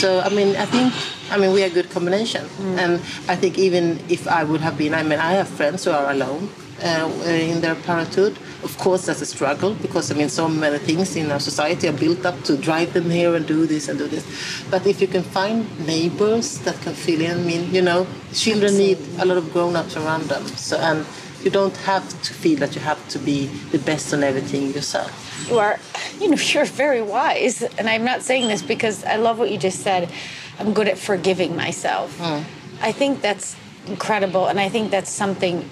So 0.00 0.20
I 0.20 0.30
mean, 0.30 0.56
I 0.56 0.64
think 0.64 0.92
I 1.30 1.36
mean 1.36 1.52
we 1.52 1.62
are 1.62 1.66
a 1.66 1.70
good 1.70 1.90
combination, 1.90 2.44
mm. 2.46 2.78
and 2.78 2.92
I 3.28 3.36
think 3.36 3.58
even 3.58 3.98
if 4.08 4.26
I 4.28 4.44
would 4.44 4.60
have 4.60 4.78
been, 4.78 4.94
I 4.94 5.02
mean, 5.02 5.18
I 5.18 5.32
have 5.32 5.48
friends 5.48 5.84
who 5.84 5.90
are 5.90 6.10
alone 6.10 6.48
uh, 6.82 7.10
in 7.26 7.60
their 7.60 7.74
parenthood. 7.74 8.38
Of 8.64 8.78
course, 8.78 9.06
that's 9.06 9.20
a 9.20 9.26
struggle 9.26 9.74
because 9.74 10.10
I 10.10 10.14
mean, 10.14 10.30
so 10.30 10.48
many 10.48 10.78
things 10.78 11.16
in 11.16 11.30
our 11.30 11.40
society 11.40 11.86
are 11.86 11.92
built 11.92 12.24
up 12.24 12.42
to 12.44 12.56
drive 12.56 12.94
them 12.94 13.10
here 13.10 13.34
and 13.34 13.46
do 13.46 13.66
this 13.66 13.88
and 13.88 13.98
do 13.98 14.08
this. 14.08 14.24
But 14.70 14.86
if 14.86 15.02
you 15.02 15.06
can 15.06 15.22
find 15.22 15.86
neighbors 15.86 16.58
that 16.60 16.80
can 16.80 16.94
fill 16.94 17.20
in, 17.20 17.40
I 17.40 17.42
mean, 17.42 17.74
you 17.74 17.82
know, 17.82 18.06
children 18.32 18.72
Absolutely. 18.72 19.06
need 19.12 19.20
a 19.20 19.24
lot 19.26 19.36
of 19.36 19.52
grown-ups 19.52 19.96
around 19.98 20.24
them. 20.24 20.46
So 20.46 20.78
and 20.78 21.04
you 21.44 21.50
don't 21.50 21.76
have 21.78 22.08
to 22.22 22.32
feel 22.32 22.58
that 22.60 22.74
you 22.74 22.80
have 22.80 23.06
to 23.10 23.18
be 23.18 23.46
the 23.70 23.78
best 23.78 24.14
on 24.14 24.24
everything 24.24 24.72
yourself. 24.72 25.12
You 25.48 25.58
are, 25.58 25.78
you 26.18 26.30
know, 26.30 26.36
you're 26.52 26.64
very 26.64 27.02
wise. 27.02 27.62
And 27.62 27.88
I'm 27.88 28.04
not 28.04 28.22
saying 28.22 28.48
this 28.48 28.62
because 28.62 29.04
I 29.04 29.16
love 29.16 29.38
what 29.38 29.50
you 29.50 29.58
just 29.58 29.80
said. 29.80 30.10
I'm 30.58 30.72
good 30.72 30.88
at 30.88 30.96
forgiving 30.96 31.54
myself. 31.54 32.16
Mm. 32.18 32.44
I 32.80 32.92
think 32.92 33.20
that's 33.20 33.56
incredible. 33.86 34.46
And 34.46 34.58
I 34.58 34.70
think 34.70 34.90
that's 34.90 35.10
something 35.10 35.68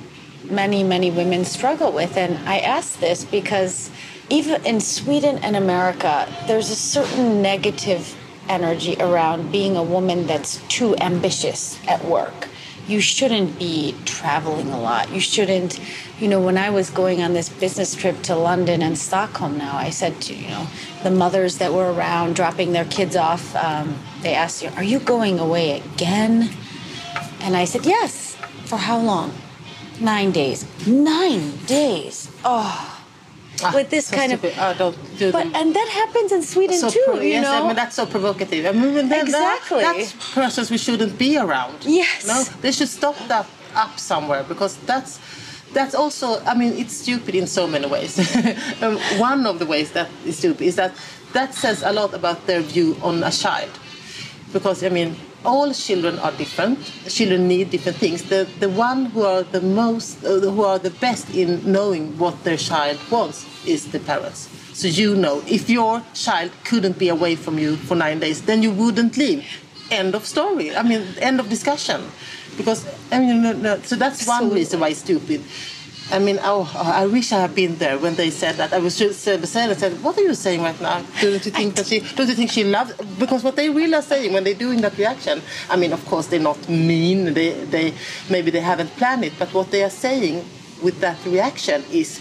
many, 0.50 0.82
many 0.82 1.11
women 1.11 1.44
struggle 1.44 1.92
with. 1.92 2.16
And 2.16 2.37
I 2.49 2.58
ask 2.58 2.99
this 2.99 3.25
because 3.25 3.90
even 4.28 4.64
in 4.64 4.80
Sweden 4.80 5.38
and 5.38 5.56
America, 5.56 6.28
there's 6.46 6.70
a 6.70 6.76
certain 6.76 7.42
negative 7.42 8.16
energy 8.49 8.96
around 8.99 9.52
being 9.52 9.76
a 9.76 9.82
woman 9.82 10.26
that's 10.26 10.56
too 10.68 10.96
ambitious 10.96 11.78
at 11.87 12.04
work 12.04 12.49
you 12.87 13.00
shouldn't 13.00 13.58
be 13.58 13.94
traveling 14.04 14.70
a 14.70 14.80
lot. 14.80 15.11
You 15.11 15.20
shouldn't, 15.20 15.80
you 16.18 16.28
know, 16.28 16.40
when 16.40 16.58
I 16.58 16.70
was 16.70 16.90
going 16.90 17.22
on 17.22 17.32
this 17.32 17.49
business 17.49 17.94
trip 17.94 18.22
to 18.22 18.34
London 18.34 18.82
and 18.82 18.99
Stockholm 18.99 19.56
now, 19.56 19.76
I 19.76 19.90
said 19.90 20.20
to, 20.22 20.34
you 20.34 20.49
know, 20.49 20.66
the 21.02 21.11
mothers 21.11 21.58
that 21.58 21.72
were 21.72 21.92
around 21.92 22.34
dropping 22.34 22.72
their 22.72 22.84
kids 22.84 23.14
off, 23.14 23.54
um, 23.54 23.99
they 24.22 24.34
asked 24.34 24.62
you, 24.62 24.70
Are 24.70 24.82
you 24.82 24.99
going 24.99 25.38
away 25.38 25.80
again? 25.80 26.50
And 27.40 27.56
I 27.56 27.64
said, 27.64 27.87
Yes. 27.87 28.37
For 28.66 28.78
how 28.78 28.99
long? 28.99 29.34
Nine 30.02 30.32
days. 30.32 30.66
Nine 30.87 31.56
days. 31.66 32.30
Oh 32.44 33.02
ah, 33.62 33.73
with 33.75 33.90
this 33.90 34.11
kind 34.11 34.32
of. 34.32 34.44
Oh, 34.44 34.75
don't 34.76 35.18
do 35.18 35.32
but 35.32 35.44
them. 35.44 35.54
and 35.54 35.75
that 35.75 35.88
happens 35.88 36.32
in 36.32 36.42
Sweden 36.42 36.76
so 36.76 36.90
too. 36.90 37.16
you 37.16 37.38
yes, 37.38 37.44
know, 37.44 37.64
I 37.64 37.66
mean 37.66 37.76
that's 37.76 37.97
so 37.97 38.06
provocative. 38.06 38.66
I 38.66 38.73
mean, 38.73 39.09
that, 39.09 39.23
exactly. 39.23 39.80
That, 39.80 39.97
that's 39.97 40.35
persons 40.35 40.71
we 40.71 40.78
shouldn't 40.78 41.18
be 41.18 41.38
around. 41.38 41.85
Yes. 41.85 42.26
No, 42.26 42.42
they 42.61 42.73
should 42.73 42.88
stop 42.88 43.16
that 43.28 43.47
up 43.75 43.99
somewhere 43.99 44.44
because 44.44 44.76
that's 44.78 45.18
that's 45.73 45.94
also 45.94 46.38
i 46.44 46.54
mean 46.54 46.73
it's 46.75 46.94
stupid 46.94 47.35
in 47.35 47.47
so 47.47 47.66
many 47.66 47.87
ways 47.87 48.18
um, 48.82 48.99
one 49.18 49.47
of 49.47 49.59
the 49.59 49.64
ways 49.64 49.92
that 49.92 50.09
is 50.26 50.37
stupid 50.37 50.62
is 50.62 50.76
that 50.76 50.92
that 51.32 51.54
says 51.54 51.82
a 51.82 51.90
lot 51.90 52.12
about 52.12 52.47
their 52.47 52.61
view 52.61 52.94
on 53.02 53.23
a 53.25 53.30
child 53.30 53.71
because 54.52 54.85
i 54.85 54.90
mean 54.90 55.16
all 55.44 55.72
children 55.72 56.18
are 56.18 56.32
different. 56.32 56.78
Children 57.08 57.49
need 57.49 57.70
different 57.70 57.99
things. 57.99 58.22
The 58.25 58.49
the 58.61 58.68
one 58.68 59.06
who 59.06 59.22
are 59.22 59.42
the 59.42 59.61
most, 59.61 60.25
uh, 60.25 60.40
who 60.40 60.64
are 60.64 60.78
the 60.78 60.90
best 60.90 61.30
in 61.34 61.61
knowing 61.70 62.18
what 62.18 62.44
their 62.44 62.56
child 62.56 62.99
wants 63.11 63.46
is 63.66 63.90
the 63.92 64.00
parents. 64.00 64.49
So 64.72 64.88
you 64.88 65.14
know, 65.14 65.42
if 65.46 65.68
your 65.68 66.02
child 66.14 66.50
couldn't 66.64 66.99
be 66.99 67.08
away 67.08 67.37
from 67.37 67.58
you 67.58 67.76
for 67.76 67.94
nine 67.94 68.20
days, 68.20 68.42
then 68.42 68.62
you 68.62 68.72
wouldn't 68.72 69.16
leave. 69.16 69.44
End 69.90 70.14
of 70.14 70.25
story. 70.26 70.75
I 70.75 70.82
mean, 70.82 71.06
end 71.20 71.40
of 71.40 71.49
discussion. 71.49 72.00
Because 72.56 72.87
I 73.11 73.18
mean, 73.18 73.42
no, 73.42 73.52
no, 73.52 73.78
so 73.82 73.96
that's 73.96 74.26
one 74.26 74.50
reason 74.50 74.80
why 74.80 74.88
it's 74.88 75.00
stupid. 75.00 75.42
I 76.11 76.18
mean, 76.18 76.38
oh, 76.42 76.71
I 76.75 77.06
wish 77.06 77.32
I 77.32 77.40
had 77.40 77.54
been 77.54 77.76
there 77.78 77.99
when 77.99 78.14
they 78.16 78.30
said 78.30 78.56
that. 78.56 78.73
I 78.73 78.78
was 78.78 78.99
just 78.99 79.26
uh, 79.26 79.38
I 79.40 79.44
said, 79.47 80.02
"What 80.02 80.18
are 80.18 80.23
you 80.23 80.35
saying 80.35 80.62
right 80.62 80.78
now? 80.80 81.02
Don't 81.21 81.44
you 81.44 81.50
think 81.52 81.75
that 81.76 81.87
she? 81.87 82.00
Don't 82.00 82.28
you 82.28 82.35
think 82.35 82.50
she 82.50 82.64
loves?" 82.64 82.92
Because 83.18 83.42
what 83.42 83.56
they 83.56 83.71
really 83.71 83.94
are 83.94 84.02
saying 84.02 84.32
when 84.32 84.44
they're 84.44 84.54
doing 84.54 84.80
that 84.82 84.97
reaction, 84.99 85.40
I 85.71 85.76
mean, 85.76 85.92
of 85.92 86.04
course 86.06 86.26
they're 86.26 86.40
not 86.40 86.68
mean. 86.68 87.32
They, 87.32 87.52
they 87.64 87.94
maybe 88.28 88.50
they 88.50 88.61
haven't 88.61 88.90
planned 88.97 89.25
it, 89.25 89.32
but 89.38 89.52
what 89.54 89.71
they 89.71 89.82
are 89.85 89.90
saying 89.90 90.44
with 90.82 91.00
that 91.00 91.25
reaction 91.25 91.85
is 91.90 92.21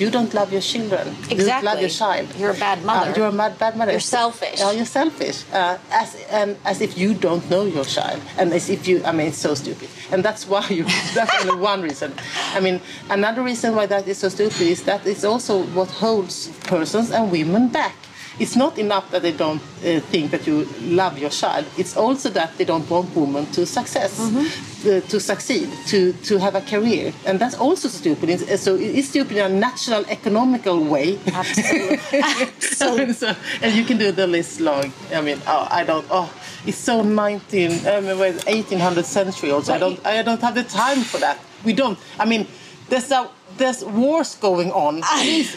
you 0.00 0.10
don't 0.10 0.32
love 0.34 0.52
your 0.52 0.60
children. 0.60 1.08
Exactly. 1.08 1.36
You 1.36 1.46
don't 1.46 1.64
love 1.64 1.80
your 1.80 1.90
child. 1.90 2.34
You're 2.36 2.50
a 2.50 2.54
bad 2.54 2.84
mother. 2.84 3.10
Uh, 3.10 3.16
you're 3.16 3.26
a 3.26 3.32
mad, 3.32 3.58
bad 3.58 3.76
mother. 3.76 3.92
You're 3.92 4.00
selfish. 4.00 4.60
Uh, 4.60 4.70
you're 4.70 4.86
selfish. 4.86 5.44
Uh, 5.52 5.78
as 5.90 6.14
and 6.30 6.56
as 6.64 6.80
if 6.80 6.96
you 6.96 7.14
don't 7.14 7.48
know 7.50 7.64
your 7.64 7.84
child, 7.84 8.20
and 8.38 8.52
as 8.52 8.68
if 8.70 8.86
you. 8.88 9.02
I 9.04 9.12
mean, 9.12 9.28
it's 9.28 9.38
so 9.38 9.54
stupid. 9.54 9.88
And 10.10 10.24
that's 10.24 10.46
why 10.46 10.66
you. 10.68 10.84
That's 11.14 11.44
only 11.44 11.60
one 11.60 11.82
reason. 11.82 12.12
I 12.54 12.60
mean, 12.60 12.80
another 13.10 13.42
reason 13.42 13.74
why 13.74 13.86
that 13.86 14.06
is 14.06 14.18
so 14.18 14.28
stupid 14.28 14.62
is 14.62 14.82
that 14.84 15.06
it's 15.06 15.24
also 15.24 15.62
what 15.74 15.88
holds 15.88 16.48
persons 16.64 17.10
and 17.10 17.30
women 17.30 17.68
back 17.68 17.94
it's 18.38 18.56
not 18.56 18.78
enough 18.78 19.10
that 19.10 19.22
they 19.22 19.32
don't 19.32 19.60
uh, 19.60 20.00
think 20.10 20.30
that 20.30 20.46
you 20.46 20.66
love 20.82 21.18
your 21.18 21.30
child. 21.30 21.66
It's 21.76 21.96
also 21.96 22.30
that 22.30 22.56
they 22.56 22.64
don't 22.64 22.88
want 22.88 23.14
women 23.14 23.46
to 23.52 23.66
success, 23.66 24.18
mm 24.18 24.36
-hmm. 24.36 24.46
uh, 24.86 25.00
to 25.08 25.18
succeed, 25.20 25.68
to 25.90 25.98
to 26.28 26.38
have 26.38 26.58
a 26.58 26.60
career, 26.60 27.12
and 27.26 27.38
that's 27.38 27.56
also 27.58 27.88
stupid. 27.88 28.28
It's, 28.28 28.62
so 28.62 28.76
it's 28.76 29.08
stupid 29.08 29.36
in 29.36 29.42
a 29.42 29.48
natural, 29.48 30.04
economical 30.08 30.78
way. 30.94 31.18
Absolutely. 31.32 31.98
Absolutely. 32.42 33.14
so, 33.14 33.26
and 33.62 33.70
you 33.76 33.84
can 33.84 33.98
do 33.98 34.12
the 34.12 34.26
list 34.26 34.60
long. 34.60 34.92
I 35.18 35.20
mean, 35.20 35.38
oh, 35.46 35.80
I 35.80 35.84
don't. 35.84 36.06
Oh, 36.10 36.28
it's 36.66 36.84
so 36.84 37.02
19, 37.02 37.70
I 37.86 38.00
mean, 38.00 38.16
1800th 38.46 39.04
century. 39.04 39.50
Also, 39.52 39.74
I 39.74 39.78
don't. 39.78 39.98
I 40.06 40.22
don't 40.22 40.42
have 40.42 40.54
the 40.62 40.68
time 40.84 41.00
for 41.02 41.20
that. 41.20 41.36
We 41.64 41.72
don't. 41.72 41.98
I 42.18 42.24
mean, 42.26 42.46
there's 42.88 43.10
a 43.10 43.28
there's 43.58 43.84
wars 43.84 44.36
going 44.36 44.70
on. 44.72 45.02
Please, 45.18 45.56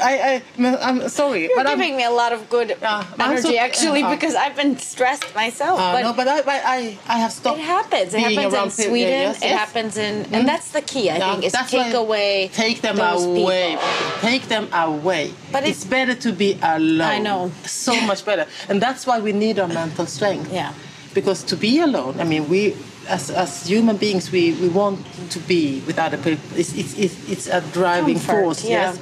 I, 0.00 0.42
I, 0.58 0.66
I'm 0.82 1.08
sorry, 1.08 1.44
You're 1.44 1.56
but 1.56 1.66
giving 1.66 1.92
I'm, 1.92 1.96
me 1.96 2.04
a 2.04 2.10
lot 2.10 2.32
of 2.32 2.48
good 2.50 2.76
uh, 2.82 3.04
energy 3.18 3.42
so, 3.42 3.56
actually 3.56 4.02
uh, 4.02 4.10
because 4.10 4.34
I've 4.34 4.56
been 4.56 4.76
stressed 4.78 5.34
myself. 5.34 5.80
Uh, 5.80 5.92
but 5.92 6.02
no, 6.02 6.12
but 6.12 6.28
I, 6.28 6.40
I, 6.46 6.98
I 7.08 7.18
have 7.18 7.32
stopped. 7.32 7.58
It 7.58 7.64
happens. 7.64 8.14
It 8.14 8.20
happens 8.20 8.54
in 8.54 8.70
Sweden. 8.70 9.10
Yes, 9.10 9.40
yes. 9.40 9.50
It 9.50 9.56
happens 9.56 9.96
in, 9.96 10.24
mm. 10.24 10.32
and 10.32 10.48
that's 10.48 10.72
the 10.72 10.82
key. 10.82 11.10
I 11.10 11.18
think 11.18 11.44
is 11.44 11.52
take 11.52 11.94
away. 11.94 12.50
Take 12.52 12.80
them 12.80 12.98
away. 12.98 13.76
People. 13.76 13.88
Take 14.20 14.42
them 14.48 14.68
away. 14.72 15.32
But 15.52 15.64
it's, 15.64 15.82
it's 15.82 15.84
better 15.84 16.14
to 16.14 16.32
be 16.32 16.58
alone. 16.62 17.00
I 17.00 17.18
know. 17.18 17.52
So 17.64 17.98
much 18.02 18.24
better, 18.24 18.46
and 18.68 18.82
that's 18.82 19.06
why 19.06 19.20
we 19.20 19.32
need 19.32 19.58
our 19.58 19.68
mental 19.68 20.06
strength. 20.06 20.52
Yeah. 20.52 20.74
Because 21.14 21.42
to 21.44 21.56
be 21.56 21.80
alone, 21.80 22.20
I 22.20 22.24
mean, 22.24 22.48
we 22.48 22.76
as, 23.08 23.30
as 23.30 23.66
human 23.66 23.96
beings, 23.96 24.30
we, 24.30 24.52
we 24.54 24.68
want 24.68 25.04
to 25.30 25.38
be 25.40 25.80
with 25.86 25.98
other 25.98 26.16
people. 26.16 26.40
It's, 26.56 26.74
it's, 26.74 27.28
it's 27.28 27.46
a 27.46 27.60
driving 27.72 28.16
Comfort, 28.16 28.42
force. 28.42 28.64
Yeah. 28.64 28.92
Yes. 28.92 28.98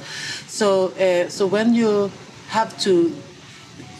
So 0.47 0.87
uh, 0.93 1.29
so 1.29 1.45
when 1.45 1.75
you 1.75 2.11
have 2.49 2.77
to 2.79 3.13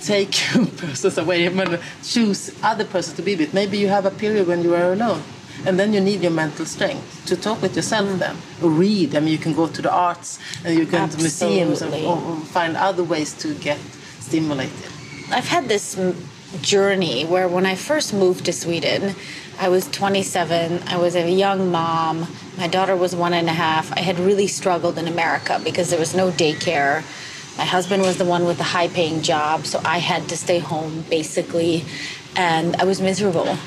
take 0.02 0.32
persons 0.78 1.18
away 1.18 1.46
and 1.46 1.80
choose 2.04 2.52
other 2.64 2.86
persons 2.86 3.16
to 3.18 3.22
be 3.22 3.36
with, 3.36 3.54
maybe 3.54 3.78
you 3.78 3.90
have 3.90 4.06
a 4.06 4.12
period 4.12 4.48
when 4.48 4.64
you 4.64 4.74
are 4.74 4.94
alone. 4.94 5.22
And 5.66 5.80
then 5.80 5.92
you 5.92 6.00
need 6.00 6.22
your 6.22 6.32
mental 6.32 6.66
strength 6.66 7.26
to 7.26 7.36
talk 7.36 7.62
with 7.62 7.76
yourself 7.76 8.08
mm. 8.08 8.20
then. 8.20 8.38
Or 8.62 8.70
read. 8.70 9.16
I 9.16 9.20
mean, 9.20 9.32
you 9.32 9.40
can 9.40 9.54
go 9.54 9.68
to 9.68 9.82
the 9.82 9.92
arts 9.92 10.40
and 10.64 10.78
you 10.78 10.86
can 10.86 11.08
go 11.08 11.16
to 11.16 11.18
museums 11.18 11.82
and, 11.82 11.94
or 12.06 12.38
find 12.42 12.78
other 12.78 13.04
ways 13.04 13.34
to 13.40 13.54
get 13.56 13.80
stimulated. 14.20 14.92
I've 15.32 15.48
had 15.48 15.68
this 15.68 16.00
journey 16.62 17.26
where 17.26 17.48
when 17.48 17.66
I 17.66 17.76
first 17.76 18.14
moved 18.14 18.46
to 18.46 18.54
Sweden, 18.54 19.16
I 19.60 19.70
was 19.70 19.88
27. 19.88 20.84
I 20.88 20.98
was 20.98 21.16
a 21.16 21.30
young 21.30 21.72
mom. 21.72 22.28
My 22.58 22.68
daughter 22.68 22.96
was 22.96 23.16
one 23.16 23.34
and 23.34 23.50
a 23.50 23.54
half. 23.54 23.92
I 23.92 24.02
had 24.02 24.20
really 24.20 24.48
struggled 24.48 24.98
in 25.00 25.08
America 25.08 25.60
because 25.64 25.90
there 25.90 26.00
was 26.00 26.16
no 26.16 26.30
daycare. 26.30 27.04
My 27.58 27.66
husband 27.66 28.04
was 28.04 28.18
the 28.18 28.26
one 28.26 28.46
with 28.46 28.58
the 28.58 28.64
high 28.64 28.88
paying 28.88 29.24
job, 29.24 29.66
so 29.66 29.82
I 29.84 29.98
had 29.98 30.30
to 30.30 30.38
stay 30.38 30.60
home 30.60 31.06
basically. 31.10 31.86
And 32.36 32.76
I 32.76 32.84
was 32.84 33.02
miserable. 33.02 33.58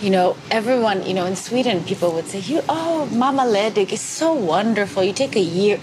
You 0.00 0.10
know, 0.10 0.36
everyone, 0.52 1.04
you 1.04 1.14
know, 1.14 1.26
in 1.26 1.34
Sweden, 1.34 1.82
people 1.82 2.12
would 2.12 2.28
say, 2.28 2.38
"You, 2.38 2.62
oh, 2.68 3.08
mammaledig 3.10 3.92
is 3.92 4.00
so 4.00 4.32
wonderful. 4.32 5.02
You 5.02 5.12
take 5.12 5.36
a 5.36 5.40
year." 5.40 5.80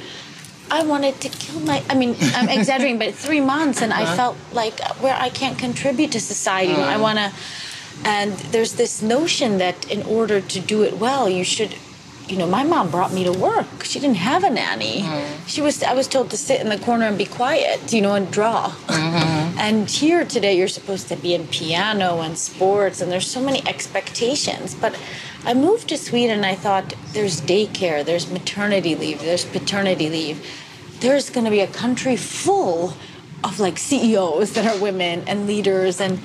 I 0.71 0.83
wanted 0.83 1.21
to 1.21 1.29
kill 1.29 1.59
my. 1.59 1.83
I 1.89 1.95
mean, 1.95 2.15
I'm 2.35 2.49
exaggerating, 2.57 2.99
but 2.99 3.13
three 3.13 3.41
months, 3.41 3.81
and 3.81 3.91
uh-huh. 3.91 4.13
I 4.13 4.15
felt 4.15 4.37
like 4.53 4.79
where 5.01 5.15
I 5.15 5.29
can't 5.29 5.57
contribute 5.59 6.13
to 6.13 6.21
society. 6.21 6.73
Uh-huh. 6.73 6.95
I 6.95 6.97
want 6.97 7.19
to 7.19 7.31
and 8.03 8.33
there's 8.51 8.73
this 8.73 9.01
notion 9.01 9.57
that 9.57 9.89
in 9.91 10.03
order 10.03 10.39
to 10.41 10.59
do 10.59 10.83
it 10.83 10.97
well, 10.97 11.29
you 11.29 11.43
should 11.43 11.75
you 12.29 12.37
know, 12.37 12.47
my 12.47 12.63
mom 12.63 12.91
brought 12.91 13.13
me 13.13 13.23
to 13.23 13.31
work. 13.31 13.83
She 13.83 13.99
didn't 13.99 14.17
have 14.17 14.43
a 14.43 14.49
nanny. 14.49 15.01
Mm-hmm. 15.01 15.45
She 15.47 15.61
was 15.61 15.81
I 15.81 15.93
was 15.93 16.07
told 16.07 16.29
to 16.31 16.37
sit 16.37 16.59
in 16.59 16.69
the 16.69 16.77
corner 16.77 17.05
and 17.05 17.17
be 17.17 17.25
quiet, 17.25 17.93
you 17.93 18.01
know, 18.01 18.15
and 18.15 18.31
draw. 18.31 18.69
Mm-hmm. 18.87 19.59
and 19.59 19.89
here 19.89 20.25
today 20.25 20.57
you're 20.57 20.67
supposed 20.67 21.07
to 21.07 21.15
be 21.15 21.33
in 21.33 21.47
piano 21.47 22.21
and 22.21 22.37
sports 22.37 23.01
and 23.01 23.11
there's 23.11 23.27
so 23.27 23.41
many 23.41 23.65
expectations. 23.67 24.75
But 24.75 24.99
I 25.45 25.53
moved 25.53 25.89
to 25.89 25.97
Sweden 25.97 26.37
and 26.37 26.45
I 26.45 26.55
thought 26.55 26.93
there's 27.13 27.41
daycare, 27.41 28.03
there's 28.03 28.29
maternity 28.29 28.95
leave, 28.95 29.21
there's 29.21 29.45
paternity 29.45 30.09
leave. 30.09 30.45
There's 30.99 31.29
going 31.29 31.45
to 31.45 31.51
be 31.51 31.61
a 31.61 31.67
country 31.67 32.17
full 32.17 32.93
of 33.43 33.59
like 33.59 33.77
CEOs 33.77 34.53
that 34.53 34.65
are 34.65 34.81
women 34.81 35.23
and 35.27 35.47
leaders 35.47 36.01
and 36.01 36.19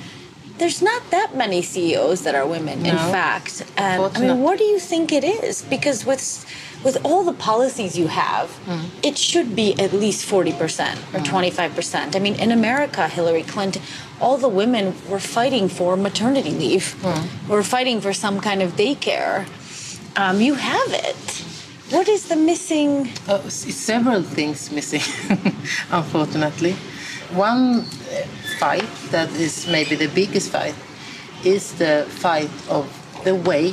there's 0.63 0.81
not 0.81 1.03
that 1.11 1.31
many 1.35 1.61
CEOs 1.61 2.19
that 2.23 2.35
are 2.41 2.47
women. 2.47 2.87
In 2.87 2.97
fact, 3.17 3.53
and 3.77 4.01
I 4.17 4.19
mean, 4.21 4.39
what 4.47 4.57
do 4.63 4.65
you 4.73 4.79
think 4.79 5.11
it 5.19 5.25
is? 5.25 5.55
Because 5.75 5.99
with 6.11 6.23
with 6.87 6.97
all 7.09 7.23
the 7.31 7.39
policies 7.51 7.93
you 8.03 8.09
have, 8.25 8.49
Mm. 8.67 8.85
it 9.09 9.17
should 9.29 9.49
be 9.63 9.69
at 9.85 9.93
least 10.05 10.21
forty 10.35 10.55
percent 10.63 10.97
or 11.15 11.21
twenty 11.31 11.51
five 11.59 11.73
percent. 11.79 12.09
I 12.17 12.21
mean, 12.27 12.37
in 12.45 12.51
America, 12.61 13.03
Hillary 13.19 13.43
Clinton, 13.53 13.83
all 14.21 14.37
the 14.47 14.53
women 14.63 14.85
were 15.11 15.25
fighting 15.39 15.67
for 15.79 15.91
maternity 16.09 16.53
leave. 16.65 16.87
Mm. 17.03 17.23
Were 17.53 17.65
fighting 17.77 17.99
for 18.05 18.13
some 18.25 18.37
kind 18.49 18.61
of 18.67 18.69
daycare. 18.85 19.37
Um, 20.23 20.37
you 20.49 20.55
have 20.73 20.91
it. 21.09 21.23
What 21.97 22.07
is 22.17 22.23
the 22.33 22.37
missing? 22.51 22.91
Oh, 23.33 23.43
several 23.93 24.23
things 24.37 24.59
missing, 24.79 25.05
unfortunately. 25.99 26.75
One 27.51 27.85
fight 28.59 28.89
that 29.11 29.31
is 29.31 29.67
maybe 29.69 29.95
the 29.97 30.09
biggest 30.09 30.51
fight 30.51 30.75
is 31.45 31.75
the 31.75 32.07
fight 32.09 32.51
of 32.69 32.87
the 33.25 33.35
way 33.35 33.73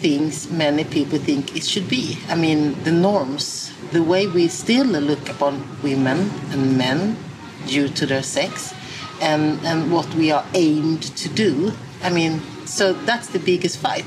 things 0.00 0.50
many 0.50 0.84
people 0.84 1.18
think 1.18 1.56
it 1.56 1.64
should 1.64 1.88
be. 1.88 2.18
I 2.28 2.34
mean, 2.34 2.82
the 2.84 2.92
norms, 2.92 3.72
the 3.92 4.02
way 4.02 4.26
we 4.26 4.48
still 4.48 4.86
look 4.86 5.28
upon 5.28 5.64
women 5.82 6.30
and 6.50 6.76
men 6.76 7.16
due 7.66 7.88
to 7.88 8.06
their 8.06 8.22
sex, 8.22 8.74
and, 9.20 9.58
and 9.64 9.90
what 9.90 10.06
we 10.14 10.30
are 10.30 10.44
aimed 10.54 11.02
to 11.16 11.28
do. 11.28 11.72
I 12.02 12.10
mean, 12.10 12.40
so 12.66 12.92
that's 12.92 13.28
the 13.28 13.38
biggest 13.38 13.78
fight. 13.78 14.04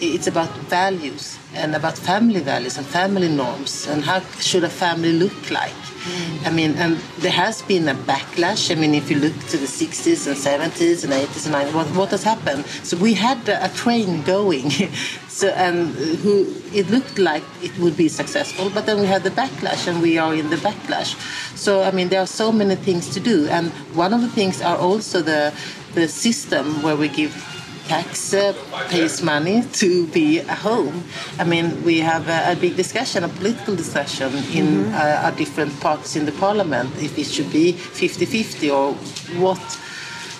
It's 0.00 0.26
about 0.26 0.50
values 0.68 1.38
and 1.54 1.74
about 1.74 1.96
family 1.96 2.40
values 2.40 2.76
and 2.76 2.86
family 2.86 3.28
norms 3.28 3.86
and 3.86 4.04
how 4.04 4.20
should 4.40 4.64
a 4.64 4.68
family 4.68 5.12
look 5.12 5.50
like. 5.50 5.72
Mm. 5.72 6.46
I 6.46 6.50
mean, 6.50 6.74
and 6.76 6.96
there 7.18 7.32
has 7.32 7.62
been 7.62 7.88
a 7.88 7.94
backlash. 7.94 8.70
I 8.70 8.78
mean, 8.78 8.94
if 8.94 9.10
you 9.10 9.16
look 9.18 9.32
to 9.48 9.56
the 9.56 9.66
60s 9.66 10.26
and 10.26 10.36
70s 10.36 11.02
and 11.04 11.12
80s 11.12 11.46
and 11.46 11.54
90s, 11.54 11.74
what, 11.74 11.86
what 11.96 12.10
has 12.10 12.22
happened? 12.22 12.66
So 12.84 12.96
we 12.98 13.14
had 13.14 13.48
a, 13.48 13.64
a 13.64 13.68
train 13.70 14.22
going, 14.22 14.70
so 15.28 15.48
and 15.48 15.88
who 16.22 16.46
it 16.72 16.90
looked 16.90 17.18
like 17.18 17.42
it 17.62 17.76
would 17.78 17.96
be 17.96 18.08
successful, 18.08 18.70
but 18.70 18.86
then 18.86 19.00
we 19.00 19.06
had 19.06 19.24
the 19.24 19.30
backlash, 19.30 19.88
and 19.88 20.02
we 20.02 20.18
are 20.18 20.34
in 20.34 20.50
the 20.50 20.56
backlash. 20.56 21.16
So 21.56 21.82
I 21.82 21.90
mean, 21.90 22.08
there 22.08 22.20
are 22.20 22.26
so 22.42 22.52
many 22.52 22.76
things 22.76 23.08
to 23.14 23.20
do, 23.20 23.48
and 23.48 23.70
one 23.94 24.12
of 24.12 24.20
the 24.20 24.28
things 24.28 24.60
are 24.60 24.76
also 24.76 25.22
the 25.22 25.52
the 25.94 26.06
system 26.06 26.82
where 26.82 26.96
we 26.96 27.08
give 27.08 27.55
tax 27.88 28.34
uh, 28.34 28.52
pays 28.88 29.22
money 29.22 29.62
to 29.72 30.06
be 30.08 30.40
a 30.40 30.54
home. 30.54 31.04
I 31.38 31.44
mean, 31.44 31.82
we 31.84 31.98
have 32.00 32.28
a, 32.28 32.52
a 32.52 32.56
big 32.56 32.76
discussion, 32.76 33.24
a 33.24 33.28
political 33.28 33.74
discussion 33.76 34.32
in 34.52 34.92
uh, 34.92 35.22
our 35.24 35.32
different 35.32 35.78
parties 35.80 36.16
in 36.16 36.26
the 36.26 36.32
parliament 36.32 36.90
if 37.02 37.18
it 37.18 37.26
should 37.26 37.52
be 37.52 37.72
50-50 37.72 38.72
or 38.72 38.94
what 39.40 39.58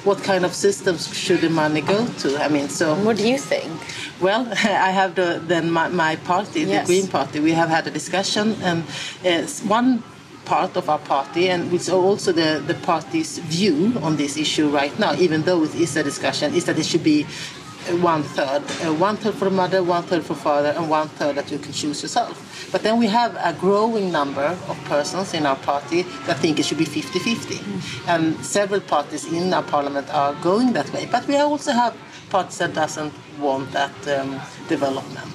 what 0.06 0.22
kind 0.22 0.44
of 0.44 0.54
systems 0.54 1.12
should 1.12 1.40
the 1.40 1.50
money 1.50 1.80
go 1.80 2.06
to. 2.20 2.36
I 2.38 2.46
mean, 2.48 2.68
so 2.68 2.94
What 2.94 3.16
do 3.16 3.28
you 3.28 3.38
think? 3.38 3.72
well, 4.20 4.46
I 4.50 4.90
have 4.90 5.16
the, 5.16 5.42
then 5.44 5.68
my, 5.70 5.88
my 5.88 6.14
party, 6.16 6.64
the 6.64 6.82
Green 6.86 7.08
Party. 7.08 7.40
We 7.40 7.50
have 7.52 7.68
had 7.68 7.88
a 7.88 7.90
discussion, 7.90 8.54
and 8.62 8.84
uh, 9.24 9.42
one 9.66 10.04
part 10.46 10.76
of 10.76 10.88
our 10.88 10.98
party, 11.00 11.50
and 11.50 11.72
it's 11.72 11.88
also 11.88 12.32
the, 12.32 12.62
the 12.66 12.74
party's 12.74 13.38
view 13.38 13.92
on 14.02 14.16
this 14.16 14.36
issue 14.36 14.68
right 14.68 14.96
now, 14.98 15.12
even 15.14 15.42
though 15.42 15.62
it 15.64 15.74
is 15.74 15.96
a 15.96 16.02
discussion, 16.02 16.54
is 16.54 16.64
that 16.64 16.78
it 16.78 16.86
should 16.86 17.04
be 17.04 17.24
uh, 17.24 17.96
one 17.96 18.22
third, 18.22 18.62
uh, 18.82 18.94
one 18.94 19.16
third 19.16 19.34
for 19.34 19.50
mother, 19.50 19.82
one 19.82 20.02
third 20.04 20.24
for 20.24 20.34
father, 20.34 20.70
and 20.70 20.88
one 20.88 21.08
third 21.08 21.36
that 21.36 21.50
you 21.50 21.58
can 21.58 21.72
choose 21.72 22.00
yourself. 22.02 22.68
But 22.72 22.82
then 22.82 22.98
we 22.98 23.06
have 23.06 23.36
a 23.36 23.52
growing 23.58 24.10
number 24.10 24.56
of 24.68 24.76
persons 24.84 25.34
in 25.34 25.46
our 25.46 25.56
party 25.56 26.02
that 26.26 26.38
think 26.38 26.58
it 26.58 26.64
should 26.64 26.78
be 26.78 26.84
50 26.84 27.18
50. 27.18 27.60
And 28.08 28.36
several 28.44 28.80
parties 28.80 29.30
in 29.32 29.52
our 29.52 29.62
parliament 29.62 30.08
are 30.14 30.34
going 30.42 30.72
that 30.72 30.92
way. 30.92 31.06
But 31.10 31.26
we 31.28 31.36
also 31.36 31.72
have 31.72 31.94
parties 32.30 32.58
that 32.58 32.74
doesn't 32.74 33.12
want 33.38 33.70
that 33.72 33.94
um, 34.08 34.40
development. 34.68 35.32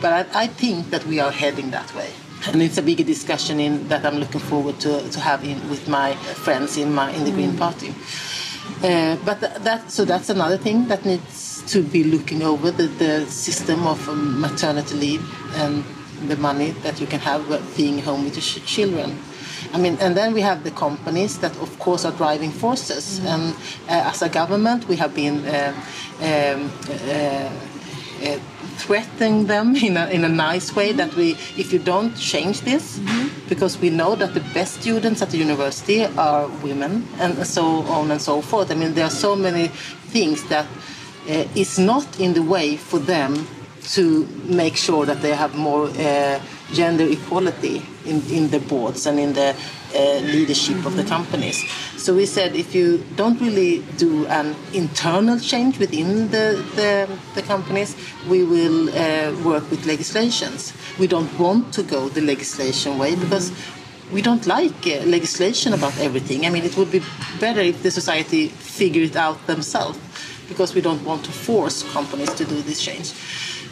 But 0.00 0.26
I, 0.34 0.44
I 0.44 0.46
think 0.46 0.90
that 0.90 1.06
we 1.06 1.20
are 1.20 1.30
heading 1.30 1.70
that 1.70 1.94
way. 1.94 2.10
And 2.48 2.60
it's 2.60 2.78
a 2.78 2.82
big 2.82 3.06
discussion 3.06 3.60
in, 3.60 3.88
that 3.88 4.04
I'm 4.04 4.16
looking 4.16 4.40
forward 4.40 4.80
to, 4.80 5.08
to 5.10 5.20
have 5.20 5.44
in, 5.44 5.58
with 5.70 5.86
my 5.88 6.14
friends 6.14 6.76
in, 6.76 6.92
my, 6.92 7.10
in 7.12 7.24
the 7.24 7.30
Green 7.30 7.56
Party. 7.56 7.94
Uh, 8.82 9.16
but 9.24 9.40
that, 9.40 9.90
so 9.90 10.04
that's 10.04 10.28
another 10.28 10.58
thing 10.58 10.88
that 10.88 11.04
needs 11.04 11.62
to 11.68 11.82
be 11.82 12.02
looking 12.02 12.42
over 12.42 12.70
the, 12.70 12.88
the 12.88 13.26
system 13.26 13.86
of 13.86 14.08
um, 14.08 14.40
maternity 14.40 14.94
leave 14.96 15.54
and 15.56 15.84
the 16.28 16.36
money 16.36 16.70
that 16.82 17.00
you 17.00 17.06
can 17.06 17.20
have 17.20 17.50
uh, 17.50 17.60
being 17.76 18.00
home 18.00 18.24
with 18.24 18.34
your 18.34 18.42
ch- 18.42 18.66
children. 18.66 19.16
I 19.72 19.78
mean, 19.78 19.96
and 20.00 20.16
then 20.16 20.34
we 20.34 20.40
have 20.40 20.64
the 20.64 20.72
companies 20.72 21.38
that, 21.38 21.56
of 21.58 21.78
course, 21.78 22.04
are 22.04 22.12
driving 22.12 22.50
forces. 22.50 23.20
And 23.24 23.54
uh, 23.88 24.10
as 24.10 24.22
a 24.22 24.28
government, 24.28 24.88
we 24.88 24.96
have 24.96 25.14
been 25.14 25.44
uh, 25.46 25.72
um, 26.20 26.70
uh, 26.88 27.50
uh, 28.24 28.38
threatening 28.82 29.46
them 29.46 29.76
in 29.88 29.96
a, 29.96 30.06
in 30.08 30.24
a 30.24 30.28
nice 30.28 30.74
way 30.74 30.92
that 30.92 31.14
we, 31.14 31.32
if 31.56 31.72
you 31.72 31.78
don't 31.78 32.14
change 32.16 32.60
this, 32.62 33.00
because 33.48 33.78
we 33.78 33.90
know 33.90 34.14
that 34.14 34.34
the 34.34 34.44
best 34.54 34.80
students 34.80 35.22
at 35.22 35.30
the 35.30 35.38
university 35.38 36.04
are 36.16 36.48
women 36.62 37.06
and 37.18 37.46
so 37.46 37.64
on 37.96 38.10
and 38.10 38.20
so 38.20 38.40
forth. 38.40 38.70
I 38.70 38.74
mean, 38.74 38.94
there 38.94 39.04
are 39.04 39.16
so 39.26 39.36
many 39.36 39.68
things 40.12 40.46
that 40.48 40.66
uh, 41.28 41.44
is 41.54 41.78
not 41.78 42.20
in 42.20 42.34
the 42.34 42.42
way 42.42 42.76
for 42.76 42.98
them 42.98 43.46
to 43.94 44.26
make 44.44 44.76
sure 44.76 45.06
that 45.06 45.20
they 45.22 45.34
have 45.34 45.54
more 45.56 45.86
uh, 45.86 46.40
gender 46.72 47.04
equality 47.04 47.82
in, 48.06 48.22
in 48.30 48.50
the 48.50 48.60
boards 48.60 49.06
and 49.06 49.18
in 49.18 49.32
the 49.32 49.54
leadership 50.22 50.84
of 50.86 50.96
the 50.96 51.04
companies. 51.04 51.62
So 51.96 52.14
we 52.14 52.26
said 52.26 52.56
if 52.56 52.74
you 52.74 53.04
don't 53.16 53.40
really 53.40 53.84
do 53.96 54.26
an 54.26 54.56
internal 54.72 55.38
change 55.38 55.78
within 55.78 56.30
the, 56.30 56.64
the, 56.74 57.18
the 57.34 57.42
companies, 57.42 57.96
we 58.28 58.44
will 58.44 58.88
uh, 58.90 59.32
work 59.44 59.70
with 59.70 59.86
legislations. 59.86 60.72
We 60.98 61.06
don't 61.06 61.38
want 61.38 61.72
to 61.74 61.82
go 61.82 62.08
the 62.08 62.20
legislation 62.20 62.98
way 62.98 63.14
because 63.14 63.52
we 64.12 64.20
don't 64.20 64.46
like 64.46 64.86
uh, 64.86 65.04
legislation 65.06 65.72
about 65.72 65.96
everything. 65.98 66.44
I 66.46 66.50
mean, 66.50 66.64
it 66.64 66.76
would 66.76 66.92
be 66.92 67.02
better 67.40 67.60
if 67.60 67.82
the 67.82 67.90
society 67.90 68.48
figure 68.48 69.02
it 69.02 69.16
out 69.16 69.46
themselves 69.46 69.98
because 70.48 70.74
we 70.74 70.80
don't 70.80 71.02
want 71.04 71.24
to 71.24 71.32
force 71.32 71.82
companies 71.92 72.32
to 72.34 72.44
do 72.44 72.60
this 72.62 72.80
change. 72.82 73.12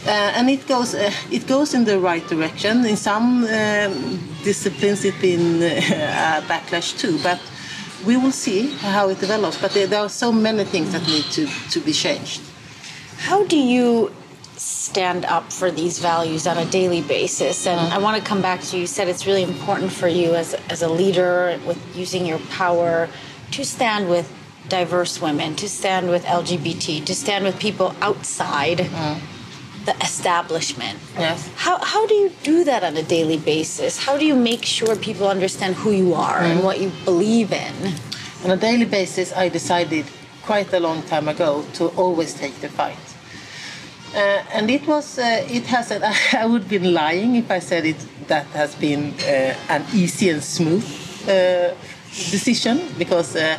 Uh, 0.07 0.33
and 0.35 0.49
it 0.49 0.67
goes 0.67 0.95
uh, 0.95 1.13
it 1.31 1.47
goes 1.47 1.75
in 1.75 1.85
the 1.85 1.99
right 1.99 2.27
direction. 2.27 2.87
In 2.87 2.97
some 2.97 3.45
um, 3.45 4.19
disciplines, 4.43 5.05
it's 5.05 5.21
been 5.21 5.63
uh, 5.63 6.41
a 6.43 6.49
backlash 6.49 6.99
too, 6.99 7.19
but 7.23 7.39
we 8.07 8.17
will 8.17 8.33
see 8.33 8.69
how 8.69 9.09
it 9.09 9.21
develops. 9.21 9.61
But 9.61 9.73
there, 9.73 9.87
there 9.87 10.01
are 10.01 10.09
so 10.09 10.33
many 10.33 10.65
things 10.65 10.93
that 10.93 11.07
need 11.07 11.25
to, 11.33 11.47
to 11.71 11.81
be 11.81 11.93
changed. 11.93 12.41
How 13.19 13.45
do 13.45 13.59
you 13.59 14.13
stand 14.57 15.25
up 15.27 15.53
for 15.53 15.71
these 15.71 15.99
values 15.99 16.47
on 16.47 16.57
a 16.57 16.65
daily 16.67 17.03
basis? 17.03 17.67
And 17.67 17.81
I 17.93 17.99
want 17.99 18.17
to 18.17 18.27
come 18.27 18.41
back 18.41 18.63
to 18.63 18.77
you 18.77 18.83
You 18.83 18.87
said 18.87 19.09
it's 19.09 19.27
really 19.27 19.43
important 19.43 19.93
for 19.93 20.09
you 20.09 20.35
as, 20.35 20.55
as 20.71 20.83
a 20.83 20.89
leader 20.89 21.59
with 21.67 21.79
using 21.95 22.25
your 22.25 22.39
power 22.51 23.09
to 23.53 23.65
stand 23.65 24.09
with 24.09 24.33
diverse 24.69 25.21
women, 25.21 25.57
to 25.57 25.69
stand 25.69 26.09
with 26.09 26.25
LGBT, 26.25 27.05
to 27.05 27.15
stand 27.15 27.45
with 27.45 27.59
people 27.59 27.95
outside 28.01 28.89
the 29.85 29.97
establishment. 30.03 30.99
Yes. 31.19 31.49
How, 31.57 31.79
how 31.83 32.07
do 32.07 32.15
you 32.15 32.31
do 32.43 32.65
that 32.65 32.85
on 32.85 32.97
a 32.97 33.03
daily 33.03 33.39
basis? 33.39 33.99
How 33.99 34.19
do 34.19 34.27
you 34.27 34.37
make 34.37 34.65
sure 34.65 34.97
people 34.97 35.29
understand 35.29 35.75
who 35.75 35.91
you 35.91 36.15
are 36.15 36.39
and 36.39 36.63
what 36.63 36.81
you 36.81 36.91
believe 37.05 37.53
in? 37.53 37.75
On 38.45 38.51
a 38.51 38.57
daily 38.57 38.85
basis, 38.85 39.33
I 39.33 39.49
decided 39.49 40.07
quite 40.43 40.73
a 40.73 40.81
long 40.81 41.03
time 41.03 41.29
ago 41.29 41.65
to 41.75 41.89
always 41.89 42.35
take 42.35 42.61
the 42.61 42.69
fight. 42.69 42.97
Uh, 44.15 44.43
and 44.53 44.71
it 44.71 44.87
was, 44.87 45.19
uh, 45.19 45.47
it 45.49 45.67
has, 45.67 45.91
a, 45.91 46.01
I 46.37 46.47
would 46.47 46.69
be 46.69 46.79
lying 46.79 47.37
if 47.37 47.51
I 47.51 47.61
said 47.61 47.87
it 47.87 47.97
that 48.27 48.47
has 48.47 48.75
been 48.75 49.15
uh, 49.21 49.55
an 49.69 49.85
easy 49.95 50.31
and 50.31 50.43
smooth 50.43 50.85
uh, 51.29 51.75
decision 52.31 52.81
because 52.99 53.37
uh, 53.37 53.57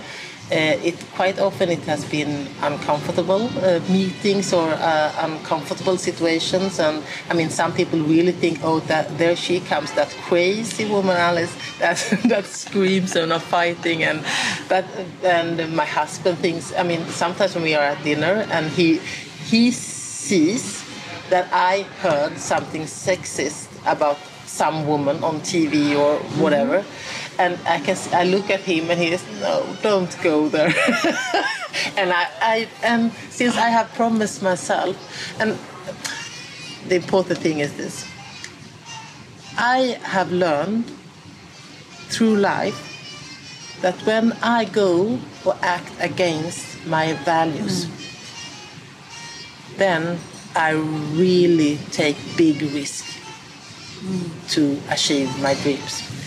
it 0.52 0.96
quite 1.16 1.40
often 1.40 1.70
it 1.70 1.80
has 1.86 2.04
been 2.06 2.48
uncomfortable 2.62 3.50
uh, 3.60 3.80
meetings 3.90 4.54
or 4.54 4.70
uh, 4.70 5.14
uncomfortable 5.20 5.98
situations. 5.98 6.80
And 6.80 7.04
I 7.30 7.34
mean 7.34 7.50
some 7.50 7.74
people 7.74 8.00
really 8.00 8.32
think 8.32 8.60
oh 8.64 8.80
that 8.82 9.18
there 9.18 9.36
she 9.36 9.60
comes 9.62 9.92
that 9.94 10.10
crazy 10.28 10.86
woman 10.86 11.18
Alice 11.18 11.56
that 11.80 11.98
that 12.26 12.46
screams 12.46 13.16
and 13.16 13.32
are 13.32 13.40
fighting. 13.40 14.04
And 14.04 14.24
but 14.68 14.86
and 15.24 15.76
my 15.76 15.86
husband 15.86 16.38
thinks 16.40 16.74
I 16.74 16.84
mean 16.84 17.06
sometimes 17.08 17.56
when 17.56 17.64
we 17.64 17.76
are 17.76 17.84
at 17.84 18.04
dinner 18.04 18.46
and 18.52 18.68
he 18.68 18.98
he 19.46 19.72
sees 19.72 20.84
that 21.30 21.48
I 21.54 21.84
heard 22.04 22.38
something 22.38 22.84
sexist 22.84 23.68
about 23.86 24.18
some 24.46 24.86
woman 24.86 25.24
on 25.24 25.40
TV 25.42 25.98
or 25.98 26.20
whatever, 26.42 26.84
and 27.42 27.58
I 27.66 27.80
can 27.80 27.98
s- 27.98 28.14
I 28.14 28.24
look 28.24 28.50
at 28.50 28.62
him 28.62 28.92
and 28.92 29.00
he 29.02 29.10
is 29.18 29.24
no, 29.42 29.66
don't 29.82 30.16
go 30.22 30.48
there. 30.48 30.68
and 31.98 32.14
I, 32.14 32.28
I 32.42 32.68
and 32.84 33.12
since 33.30 33.58
I 33.58 33.70
have 33.70 33.88
promised 33.94 34.44
myself, 34.44 34.96
and 35.40 35.58
the 36.88 36.96
important 36.96 37.40
thing 37.40 37.60
is 37.60 37.74
this: 37.74 38.06
I 39.58 39.98
have 40.04 40.32
learned 40.32 40.86
through 42.14 42.36
life 42.38 42.80
that 43.82 43.98
when 44.06 44.34
I 44.44 44.66
go 44.66 45.20
or 45.44 45.56
act 45.64 45.92
against 46.00 46.86
my 46.86 47.14
values, 47.26 47.86
mm. 47.86 47.92
then 49.78 50.20
I 50.56 50.72
really 51.18 51.80
take 51.92 52.18
big 52.38 52.62
risk 52.62 53.06
mm. 54.06 54.30
to 54.54 54.80
achieve 54.94 55.30
my 55.42 55.56
dreams. 55.56 56.21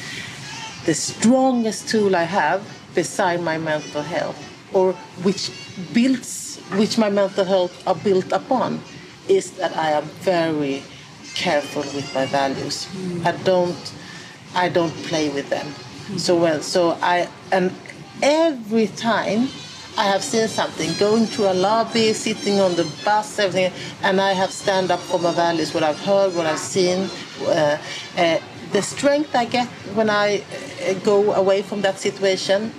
The 0.84 0.94
strongest 0.94 1.88
tool 1.88 2.14
I 2.14 2.24
have 2.24 2.62
beside 2.94 3.40
my 3.40 3.58
mental 3.58 4.02
health, 4.02 4.38
or 4.72 4.92
which 5.22 5.50
builds, 5.92 6.60
which 6.76 6.98
my 6.98 7.08
mental 7.08 7.44
health 7.44 7.86
are 7.86 7.94
built 7.94 8.30
upon, 8.32 8.80
is 9.28 9.52
that 9.52 9.76
I 9.76 9.92
am 9.92 10.04
very 10.20 10.82
careful 11.34 11.82
with 11.82 12.14
my 12.14 12.26
values. 12.26 12.86
I 13.24 13.32
don't, 13.32 13.92
I 14.54 14.68
don't 14.68 14.94
play 15.04 15.30
with 15.30 15.48
them. 15.48 15.66
So 16.18 16.36
well, 16.36 16.60
so 16.60 16.98
I 17.00 17.28
and 17.50 17.72
every 18.22 18.88
time 18.88 19.48
I 19.96 20.04
have 20.04 20.22
seen 20.22 20.48
something 20.48 20.92
going 20.98 21.26
to 21.28 21.50
a 21.50 21.54
lobby, 21.54 22.12
sitting 22.12 22.60
on 22.60 22.74
the 22.74 22.84
bus, 23.04 23.38
everything, 23.38 23.72
and 24.02 24.20
I 24.20 24.32
have 24.32 24.50
stand 24.50 24.90
up 24.90 25.00
for 25.00 25.18
my 25.18 25.32
values, 25.32 25.72
what 25.72 25.82
I've 25.82 26.00
heard, 26.00 26.34
what 26.34 26.46
I've 26.46 26.58
seen. 26.58 27.08
Uh, 27.40 27.78
uh, 28.18 28.38
the 28.74 28.82
strength 28.82 29.36
I 29.36 29.44
get 29.44 29.68
when 29.94 30.10
I 30.10 30.42
uh, 30.42 30.94
go 31.04 31.32
away 31.32 31.62
from 31.62 31.82
that 31.82 31.98
situation 32.00 32.74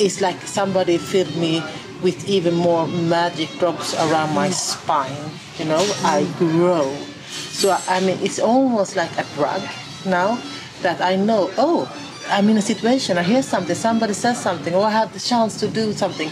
is 0.00 0.20
like 0.20 0.40
somebody 0.42 0.98
filled 0.98 1.36
me 1.36 1.62
with 2.02 2.28
even 2.28 2.54
more 2.54 2.88
magic 2.88 3.48
drops 3.60 3.94
around 3.94 4.34
my 4.34 4.50
spine. 4.50 5.30
You 5.56 5.66
know, 5.66 5.84
I 6.02 6.26
grow. 6.36 6.92
So 7.30 7.78
I 7.88 8.00
mean, 8.00 8.18
it's 8.22 8.40
almost 8.40 8.96
like 8.96 9.16
a 9.16 9.24
drug 9.36 9.62
now 10.04 10.42
that 10.82 11.00
I 11.00 11.14
know. 11.14 11.48
Oh, 11.56 11.86
I'm 12.26 12.48
in 12.48 12.56
a 12.56 12.62
situation, 12.62 13.16
I 13.16 13.22
hear 13.22 13.42
something, 13.42 13.76
somebody 13.76 14.14
says 14.14 14.40
something, 14.40 14.74
or 14.74 14.84
I 14.84 14.90
have 14.90 15.12
the 15.12 15.20
chance 15.20 15.60
to 15.60 15.68
do 15.68 15.92
something, 15.92 16.30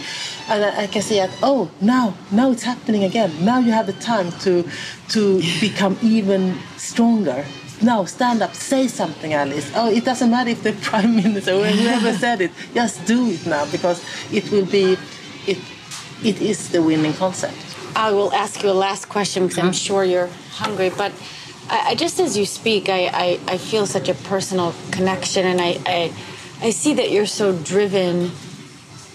and 0.49 0.65
I, 0.65 0.83
I 0.83 0.87
can 0.87 1.01
see 1.01 1.17
that. 1.17 1.29
Oh, 1.41 1.69
now, 1.79 2.15
now 2.31 2.51
it's 2.51 2.63
happening 2.63 3.03
again. 3.03 3.31
Now 3.45 3.59
you 3.59 3.71
have 3.71 3.85
the 3.85 3.93
time 3.93 4.31
to 4.39 4.67
to 5.09 5.39
become 5.61 5.97
even 6.01 6.57
stronger. 6.77 7.45
Now 7.81 8.05
stand 8.05 8.41
up, 8.41 8.53
say 8.55 8.87
something, 8.87 9.33
Alice. 9.33 9.71
Oh, 9.75 9.89
it 9.89 10.05
doesn't 10.05 10.29
matter 10.29 10.51
if 10.51 10.63
the 10.63 10.73
prime 10.81 11.15
minister 11.15 11.53
or 11.53 11.65
whoever 11.65 12.13
said 12.25 12.41
it. 12.41 12.51
Just 12.73 13.05
do 13.05 13.29
it 13.29 13.45
now 13.45 13.69
because 13.71 14.03
it 14.31 14.49
will 14.51 14.65
be, 14.65 14.97
it, 15.47 15.57
it 16.23 16.41
is 16.41 16.69
the 16.69 16.81
winning 16.81 17.13
concept. 17.13 17.55
I 17.95 18.11
will 18.11 18.33
ask 18.33 18.63
you 18.63 18.69
a 18.69 18.73
last 18.73 19.09
question 19.09 19.47
because 19.47 19.59
I'm 19.59 19.73
sure 19.73 20.03
you're 20.03 20.29
hungry, 20.51 20.89
but 20.89 21.11
I, 21.69 21.89
I, 21.89 21.95
just 21.95 22.19
as 22.19 22.37
you 22.37 22.45
speak, 22.45 22.89
I, 22.89 23.07
I, 23.07 23.39
I, 23.47 23.57
feel 23.57 23.85
such 23.85 24.09
a 24.09 24.15
personal 24.15 24.73
connection, 24.91 25.45
and 25.45 25.61
I, 25.61 25.77
I, 25.85 26.13
I 26.61 26.69
see 26.71 26.95
that 26.95 27.11
you're 27.11 27.27
so 27.27 27.55
driven. 27.55 28.31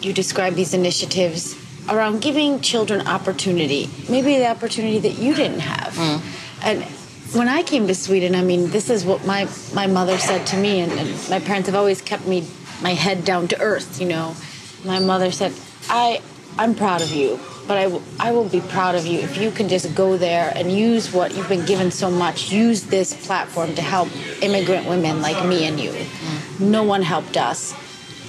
You 0.00 0.12
describe 0.12 0.54
these 0.54 0.74
initiatives 0.74 1.56
around 1.88 2.20
giving 2.20 2.60
children 2.60 3.06
opportunity, 3.06 3.90
maybe 4.08 4.36
the 4.38 4.46
opportunity 4.46 4.98
that 5.00 5.18
you 5.18 5.34
didn't 5.34 5.60
have. 5.60 5.94
Mm. 5.94 6.22
And 6.62 6.97
when 7.32 7.48
I 7.48 7.62
came 7.62 7.86
to 7.88 7.94
Sweden, 7.94 8.34
I 8.34 8.42
mean, 8.42 8.70
this 8.70 8.90
is 8.90 9.04
what 9.04 9.24
my, 9.26 9.48
my 9.74 9.86
mother 9.86 10.18
said 10.18 10.46
to 10.48 10.56
me, 10.56 10.80
and, 10.80 10.92
and 10.92 11.30
my 11.30 11.40
parents 11.40 11.68
have 11.68 11.76
always 11.76 12.00
kept 12.00 12.26
me 12.26 12.46
my 12.82 12.94
head 12.94 13.24
down 13.24 13.48
to 13.48 13.60
earth. 13.60 14.00
You 14.00 14.08
know, 14.08 14.36
my 14.84 15.00
mother 15.00 15.30
said, 15.32 15.52
"I 15.88 16.22
I'm 16.58 16.74
proud 16.74 17.02
of 17.02 17.10
you 17.10 17.38
but 17.68 17.76
I, 17.76 17.82
w- 17.84 18.02
I 18.18 18.32
will 18.32 18.48
be 18.48 18.62
proud 18.62 18.94
of 18.94 19.06
you 19.06 19.20
if 19.20 19.36
you 19.36 19.50
can 19.50 19.68
just 19.68 19.94
go 19.94 20.16
there 20.16 20.50
and 20.56 20.72
use 20.72 21.12
what 21.12 21.36
you've 21.36 21.50
been 21.50 21.66
given 21.66 21.90
so 21.90 22.10
much. 22.10 22.50
Use 22.50 22.84
this 22.84 23.26
platform 23.26 23.74
to 23.74 23.82
help 23.82 24.08
immigrant 24.42 24.88
women 24.88 25.20
like 25.20 25.46
me 25.46 25.66
and 25.66 25.78
you. 25.78 25.90
Mm. 25.90 26.60
No 26.60 26.82
one 26.82 27.02
helped 27.02 27.36
us. 27.36 27.74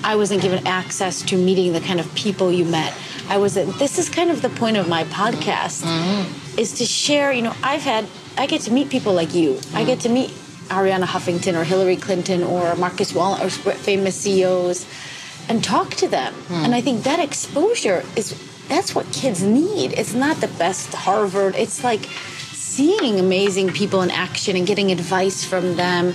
I 0.04 0.18
wasn't 0.18 0.42
given 0.42 0.68
access 0.68 1.22
to 1.24 1.38
meeting 1.38 1.72
the 1.72 1.80
kind 1.80 2.02
of 2.02 2.14
people 2.16 2.52
you 2.52 2.66
met. 2.66 2.94
I 3.30 3.38
was. 3.38 3.56
at, 3.58 3.68
This 3.80 3.98
is 3.98 4.10
kind 4.10 4.32
of 4.32 4.42
the 4.42 4.50
point 4.50 4.78
of 4.78 4.88
my 4.88 5.04
podcast, 5.06 5.84
mm-hmm. 5.84 6.60
is 6.60 6.78
to 6.80 6.86
share. 6.86 7.32
You 7.32 7.44
know, 7.44 7.56
I've 7.64 7.82
had. 7.82 8.08
I 8.38 8.46
get 8.48 8.62
to 8.62 8.72
meet 8.72 8.90
people 8.90 9.14
like 9.14 9.34
you. 9.34 9.54
Mm. 9.54 9.76
I 9.76 9.84
get 9.86 10.00
to 10.02 10.10
meet 10.10 10.32
Arianna 10.70 11.06
Huffington 11.06 11.60
or 11.60 11.64
Hillary 11.64 11.98
Clinton 11.98 12.44
or 12.44 12.76
Marcus 12.76 13.14
Wallen 13.14 13.42
or 13.42 13.50
famous 13.50 14.16
CEOs, 14.16 14.86
and 15.48 15.64
talk 15.64 15.92
to 15.96 16.08
them. 16.08 16.34
Mm. 16.34 16.66
And 16.66 16.76
I 16.76 16.82
think 16.82 17.04
that 17.04 17.20
exposure 17.20 18.04
is 18.16 18.36
that's 18.68 18.96
what 18.96 19.12
kids 19.12 19.44
need. 19.44 19.94
It's 19.94 20.14
not 20.14 20.38
the 20.38 20.48
best 20.48 20.94
Harvard. 20.94 21.56
It's 21.56 21.84
like 21.84 22.06
seeing 22.52 23.20
amazing 23.20 23.70
people 23.74 24.02
in 24.02 24.12
action 24.12 24.56
and 24.56 24.66
getting 24.66 24.92
advice 24.92 25.44
from 25.44 25.76
them. 25.76 26.14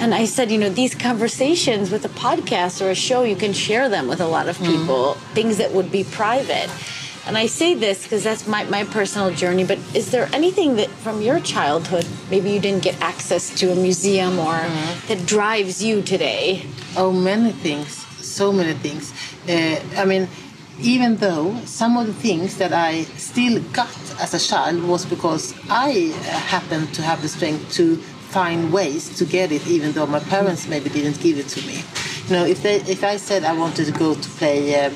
And 0.00 0.14
I 0.14 0.24
said, 0.24 0.50
you 0.50 0.56
know, 0.56 0.70
these 0.70 0.94
conversations 0.94 1.90
with 1.90 2.06
a 2.06 2.08
podcast 2.08 2.80
or 2.80 2.90
a 2.90 2.94
show, 2.94 3.22
you 3.22 3.36
can 3.36 3.52
share 3.52 3.90
them 3.90 4.08
with 4.08 4.20
a 4.20 4.26
lot 4.26 4.48
of 4.48 4.56
mm-hmm. 4.56 4.72
people, 4.72 5.14
mm-hmm. 5.14 5.34
things 5.34 5.58
that 5.58 5.72
would 5.72 5.92
be 5.92 6.04
private. 6.04 6.70
And 7.26 7.36
I 7.36 7.44
say 7.44 7.74
this 7.74 8.04
because 8.04 8.24
that's 8.24 8.48
my, 8.48 8.64
my 8.64 8.84
personal 8.84 9.30
journey, 9.30 9.62
but 9.62 9.78
is 9.94 10.10
there 10.10 10.30
anything 10.32 10.76
that 10.76 10.88
from 10.88 11.20
your 11.20 11.38
childhood, 11.38 12.06
maybe 12.30 12.50
you 12.50 12.60
didn't 12.60 12.82
get 12.82 12.98
access 13.02 13.54
to 13.60 13.72
a 13.72 13.76
museum 13.76 14.38
or 14.38 14.54
mm-hmm. 14.54 15.06
that 15.08 15.26
drives 15.26 15.84
you 15.84 16.00
today? 16.00 16.64
Oh, 16.96 17.12
many 17.12 17.52
things. 17.52 17.94
So 18.24 18.52
many 18.52 18.72
things. 18.72 19.12
Uh, 19.46 19.78
I 20.00 20.06
mean, 20.06 20.28
even 20.80 21.16
though 21.16 21.54
some 21.66 21.98
of 21.98 22.06
the 22.06 22.14
things 22.14 22.56
that 22.56 22.72
I 22.72 23.02
still 23.18 23.60
got 23.72 23.94
as 24.18 24.32
a 24.32 24.38
child 24.38 24.82
was 24.84 25.04
because 25.04 25.54
I 25.68 25.90
happened 26.48 26.94
to 26.94 27.02
have 27.02 27.20
the 27.20 27.28
strength 27.28 27.70
to 27.74 28.02
find 28.30 28.72
ways 28.72 29.16
to 29.18 29.24
get 29.24 29.50
it, 29.50 29.66
even 29.66 29.92
though 29.92 30.06
my 30.06 30.20
parents 30.20 30.68
maybe 30.68 30.88
didn't 30.88 31.20
give 31.20 31.38
it 31.38 31.48
to 31.48 31.66
me. 31.66 31.82
You 32.26 32.36
know, 32.36 32.44
if 32.46 32.62
they, 32.62 32.76
if 32.82 33.02
I 33.02 33.16
said 33.16 33.44
I 33.44 33.52
wanted 33.52 33.86
to 33.86 33.92
go 33.92 34.14
to 34.14 34.28
play 34.38 34.86
uh, 34.86 34.90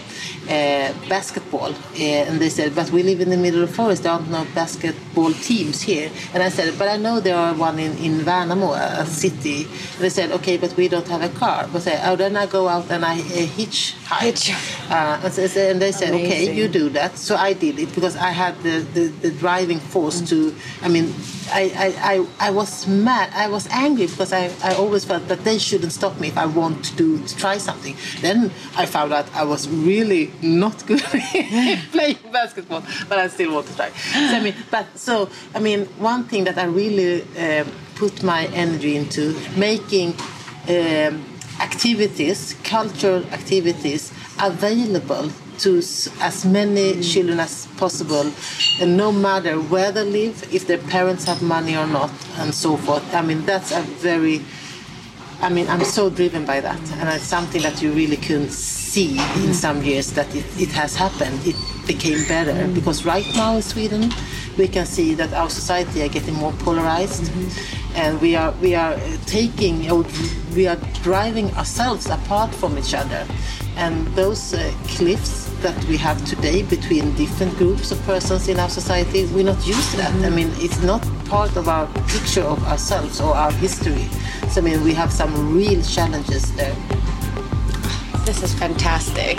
basketball, 1.08 1.72
uh, 1.72 2.28
and 2.28 2.40
they 2.40 2.48
said, 2.48 2.74
but 2.74 2.90
we 2.90 3.02
live 3.02 3.20
in 3.20 3.30
the 3.30 3.36
middle 3.36 3.62
of 3.62 3.68
the 3.68 3.74
forest, 3.74 4.02
there 4.02 4.12
aren't 4.12 4.30
no 4.30 4.46
basketball 4.54 5.32
teams 5.32 5.82
here. 5.82 6.10
And 6.32 6.42
I 6.42 6.48
said, 6.48 6.78
but 6.78 6.88
I 6.88 6.96
know 6.96 7.20
there 7.20 7.36
are 7.36 7.54
one 7.54 7.78
in, 7.78 7.96
in 7.98 8.20
Värnamo, 8.20 8.76
a 8.76 9.06
city. 9.06 9.64
And 9.64 10.00
they 10.00 10.10
said, 10.10 10.30
okay, 10.32 10.56
but 10.56 10.76
we 10.76 10.88
don't 10.88 11.08
have 11.08 11.22
a 11.22 11.28
car. 11.28 11.68
But 11.72 11.86
I, 11.86 12.10
oh, 12.10 12.16
then 12.16 12.36
I 12.36 12.46
go 12.46 12.68
out 12.68 12.90
and 12.90 13.04
I 13.04 13.14
uh, 13.14 13.46
hitchhike. 13.56 14.20
Hitch. 14.20 14.52
Uh, 14.90 15.20
and 15.22 15.32
they 15.80 15.92
said, 15.92 16.10
Amazing. 16.10 16.14
okay, 16.14 16.54
you 16.54 16.68
do 16.68 16.88
that. 16.90 17.16
So 17.16 17.36
I 17.36 17.52
did 17.52 17.78
it 17.78 17.94
because 17.94 18.16
I 18.16 18.30
had 18.30 18.56
the, 18.62 18.80
the, 18.92 19.06
the 19.08 19.30
driving 19.30 19.80
force 19.80 20.20
mm. 20.20 20.28
to, 20.28 20.54
I 20.82 20.88
mean, 20.88 21.14
I, 21.52 21.94
I, 22.40 22.48
I, 22.48 22.50
was 22.50 22.86
mad. 22.86 23.30
I 23.34 23.48
was 23.48 23.66
angry 23.68 24.06
because 24.06 24.32
I, 24.32 24.50
I 24.62 24.74
always 24.74 25.04
felt 25.04 25.28
that 25.28 25.44
they 25.44 25.58
shouldn't 25.58 25.92
stop 25.92 26.18
me 26.18 26.28
if 26.28 26.38
I 26.38 26.46
want 26.46 26.84
to 26.86 26.96
do 26.96 27.24
to 27.24 27.36
try 27.36 27.58
something. 27.58 27.96
Then 28.20 28.50
I 28.76 28.86
found 28.86 29.12
out 29.12 29.32
I 29.34 29.44
was 29.44 29.68
really 29.68 30.32
not 30.42 30.86
good 30.86 31.00
playing 31.92 32.18
basketball, 32.32 32.82
but 33.08 33.18
I 33.18 33.28
still 33.28 33.54
want 33.54 33.66
to 33.68 33.76
try. 33.76 33.90
So, 33.90 34.36
I 34.36 34.40
mean, 34.40 34.54
but 34.70 34.98
so 34.98 35.28
I 35.54 35.60
mean, 35.60 35.86
one 35.98 36.24
thing 36.24 36.44
that 36.44 36.58
I 36.58 36.64
really 36.64 37.22
uh, 37.38 37.64
put 37.94 38.22
my 38.22 38.46
energy 38.46 38.96
into 38.96 39.34
making 39.56 40.14
um, 40.68 41.24
activities, 41.60 42.56
cultural 42.64 43.24
activities, 43.32 44.12
available 44.40 45.30
to 45.58 45.78
as 45.78 46.44
many 46.44 47.00
children 47.00 47.38
as 47.38 47.66
possible, 47.76 48.32
and 48.80 48.96
no 48.96 49.12
matter 49.12 49.56
where 49.60 49.92
they 49.92 50.04
live, 50.04 50.52
if 50.52 50.66
their 50.66 50.78
parents 50.78 51.24
have 51.24 51.42
money 51.42 51.76
or 51.76 51.86
not, 51.86 52.10
and 52.38 52.52
so 52.52 52.76
forth. 52.76 53.14
I 53.14 53.22
mean, 53.22 53.46
that's 53.46 53.70
a 53.70 53.80
very 53.80 54.42
I 55.44 55.50
mean, 55.50 55.68
I'm 55.68 55.84
so 55.84 56.08
driven 56.08 56.46
by 56.46 56.60
that, 56.60 56.80
and 56.92 57.06
it's 57.10 57.24
something 57.24 57.60
that 57.60 57.82
you 57.82 57.92
really 57.92 58.16
couldn't 58.16 58.50
see 58.50 59.18
in 59.44 59.52
some 59.52 59.82
years 59.82 60.10
that 60.12 60.34
it, 60.34 60.46
it 60.58 60.70
has 60.70 60.96
happened. 60.96 61.38
It 61.46 61.54
became 61.86 62.26
better 62.26 62.66
because 62.72 63.04
right 63.04 63.26
now 63.36 63.56
in 63.56 63.60
Sweden, 63.62 64.10
we 64.56 64.68
can 64.68 64.86
see 64.86 65.12
that 65.12 65.34
our 65.34 65.50
society 65.50 66.02
are 66.02 66.08
getting 66.08 66.32
more 66.32 66.52
polarized, 66.52 67.24
mm-hmm. 67.24 67.96
and 67.96 68.18
we 68.22 68.34
are 68.36 68.52
we 68.62 68.74
are 68.74 68.96
taking 69.26 69.86
we 70.54 70.66
are 70.66 70.78
driving 71.02 71.52
ourselves 71.56 72.06
apart 72.06 72.54
from 72.54 72.78
each 72.78 72.94
other, 72.94 73.26
and 73.76 74.06
those 74.14 74.54
uh, 74.54 74.72
cliffs 74.88 75.50
that 75.62 75.82
we 75.86 75.96
have 75.96 76.22
today 76.24 76.62
between 76.62 77.14
different 77.16 77.56
groups 77.56 77.90
of 77.90 78.00
persons 78.02 78.48
in 78.48 78.58
our 78.60 78.68
society, 78.68 79.26
we're 79.26 79.44
not 79.44 79.66
used 79.66 79.90
to 79.92 79.96
that. 79.96 80.12
Mm-hmm. 80.12 80.24
I 80.24 80.30
mean, 80.30 80.50
it's 80.56 80.82
not 80.82 81.02
part 81.24 81.56
of 81.56 81.68
our 81.68 81.86
picture 82.08 82.42
of 82.42 82.62
ourselves 82.64 83.20
or 83.20 83.34
our 83.34 83.52
history. 83.52 84.08
So, 84.50 84.60
I 84.60 84.64
mean, 84.64 84.84
we 84.84 84.94
have 84.94 85.12
some 85.12 85.54
real 85.54 85.82
challenges 85.82 86.54
there. 86.54 86.74
This 88.24 88.42
is 88.42 88.54
fantastic. 88.54 89.38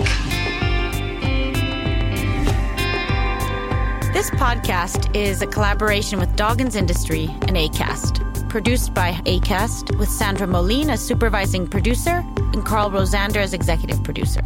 This 4.12 4.30
podcast 4.30 5.14
is 5.14 5.42
a 5.42 5.46
collaboration 5.46 6.18
with 6.18 6.34
Dagens 6.36 6.74
Industri 6.74 7.28
and 7.48 7.56
ACAST. 7.56 8.25
Produced 8.56 8.94
by 8.94 9.12
ACAST, 9.26 9.98
with 9.98 10.08
Sandra 10.08 10.46
Moline 10.46 10.88
as 10.88 11.02
supervising 11.04 11.66
producer 11.66 12.24
and 12.54 12.64
Carl 12.64 12.90
Rosander 12.90 13.36
as 13.36 13.52
executive 13.52 14.02
producer. 14.02 14.40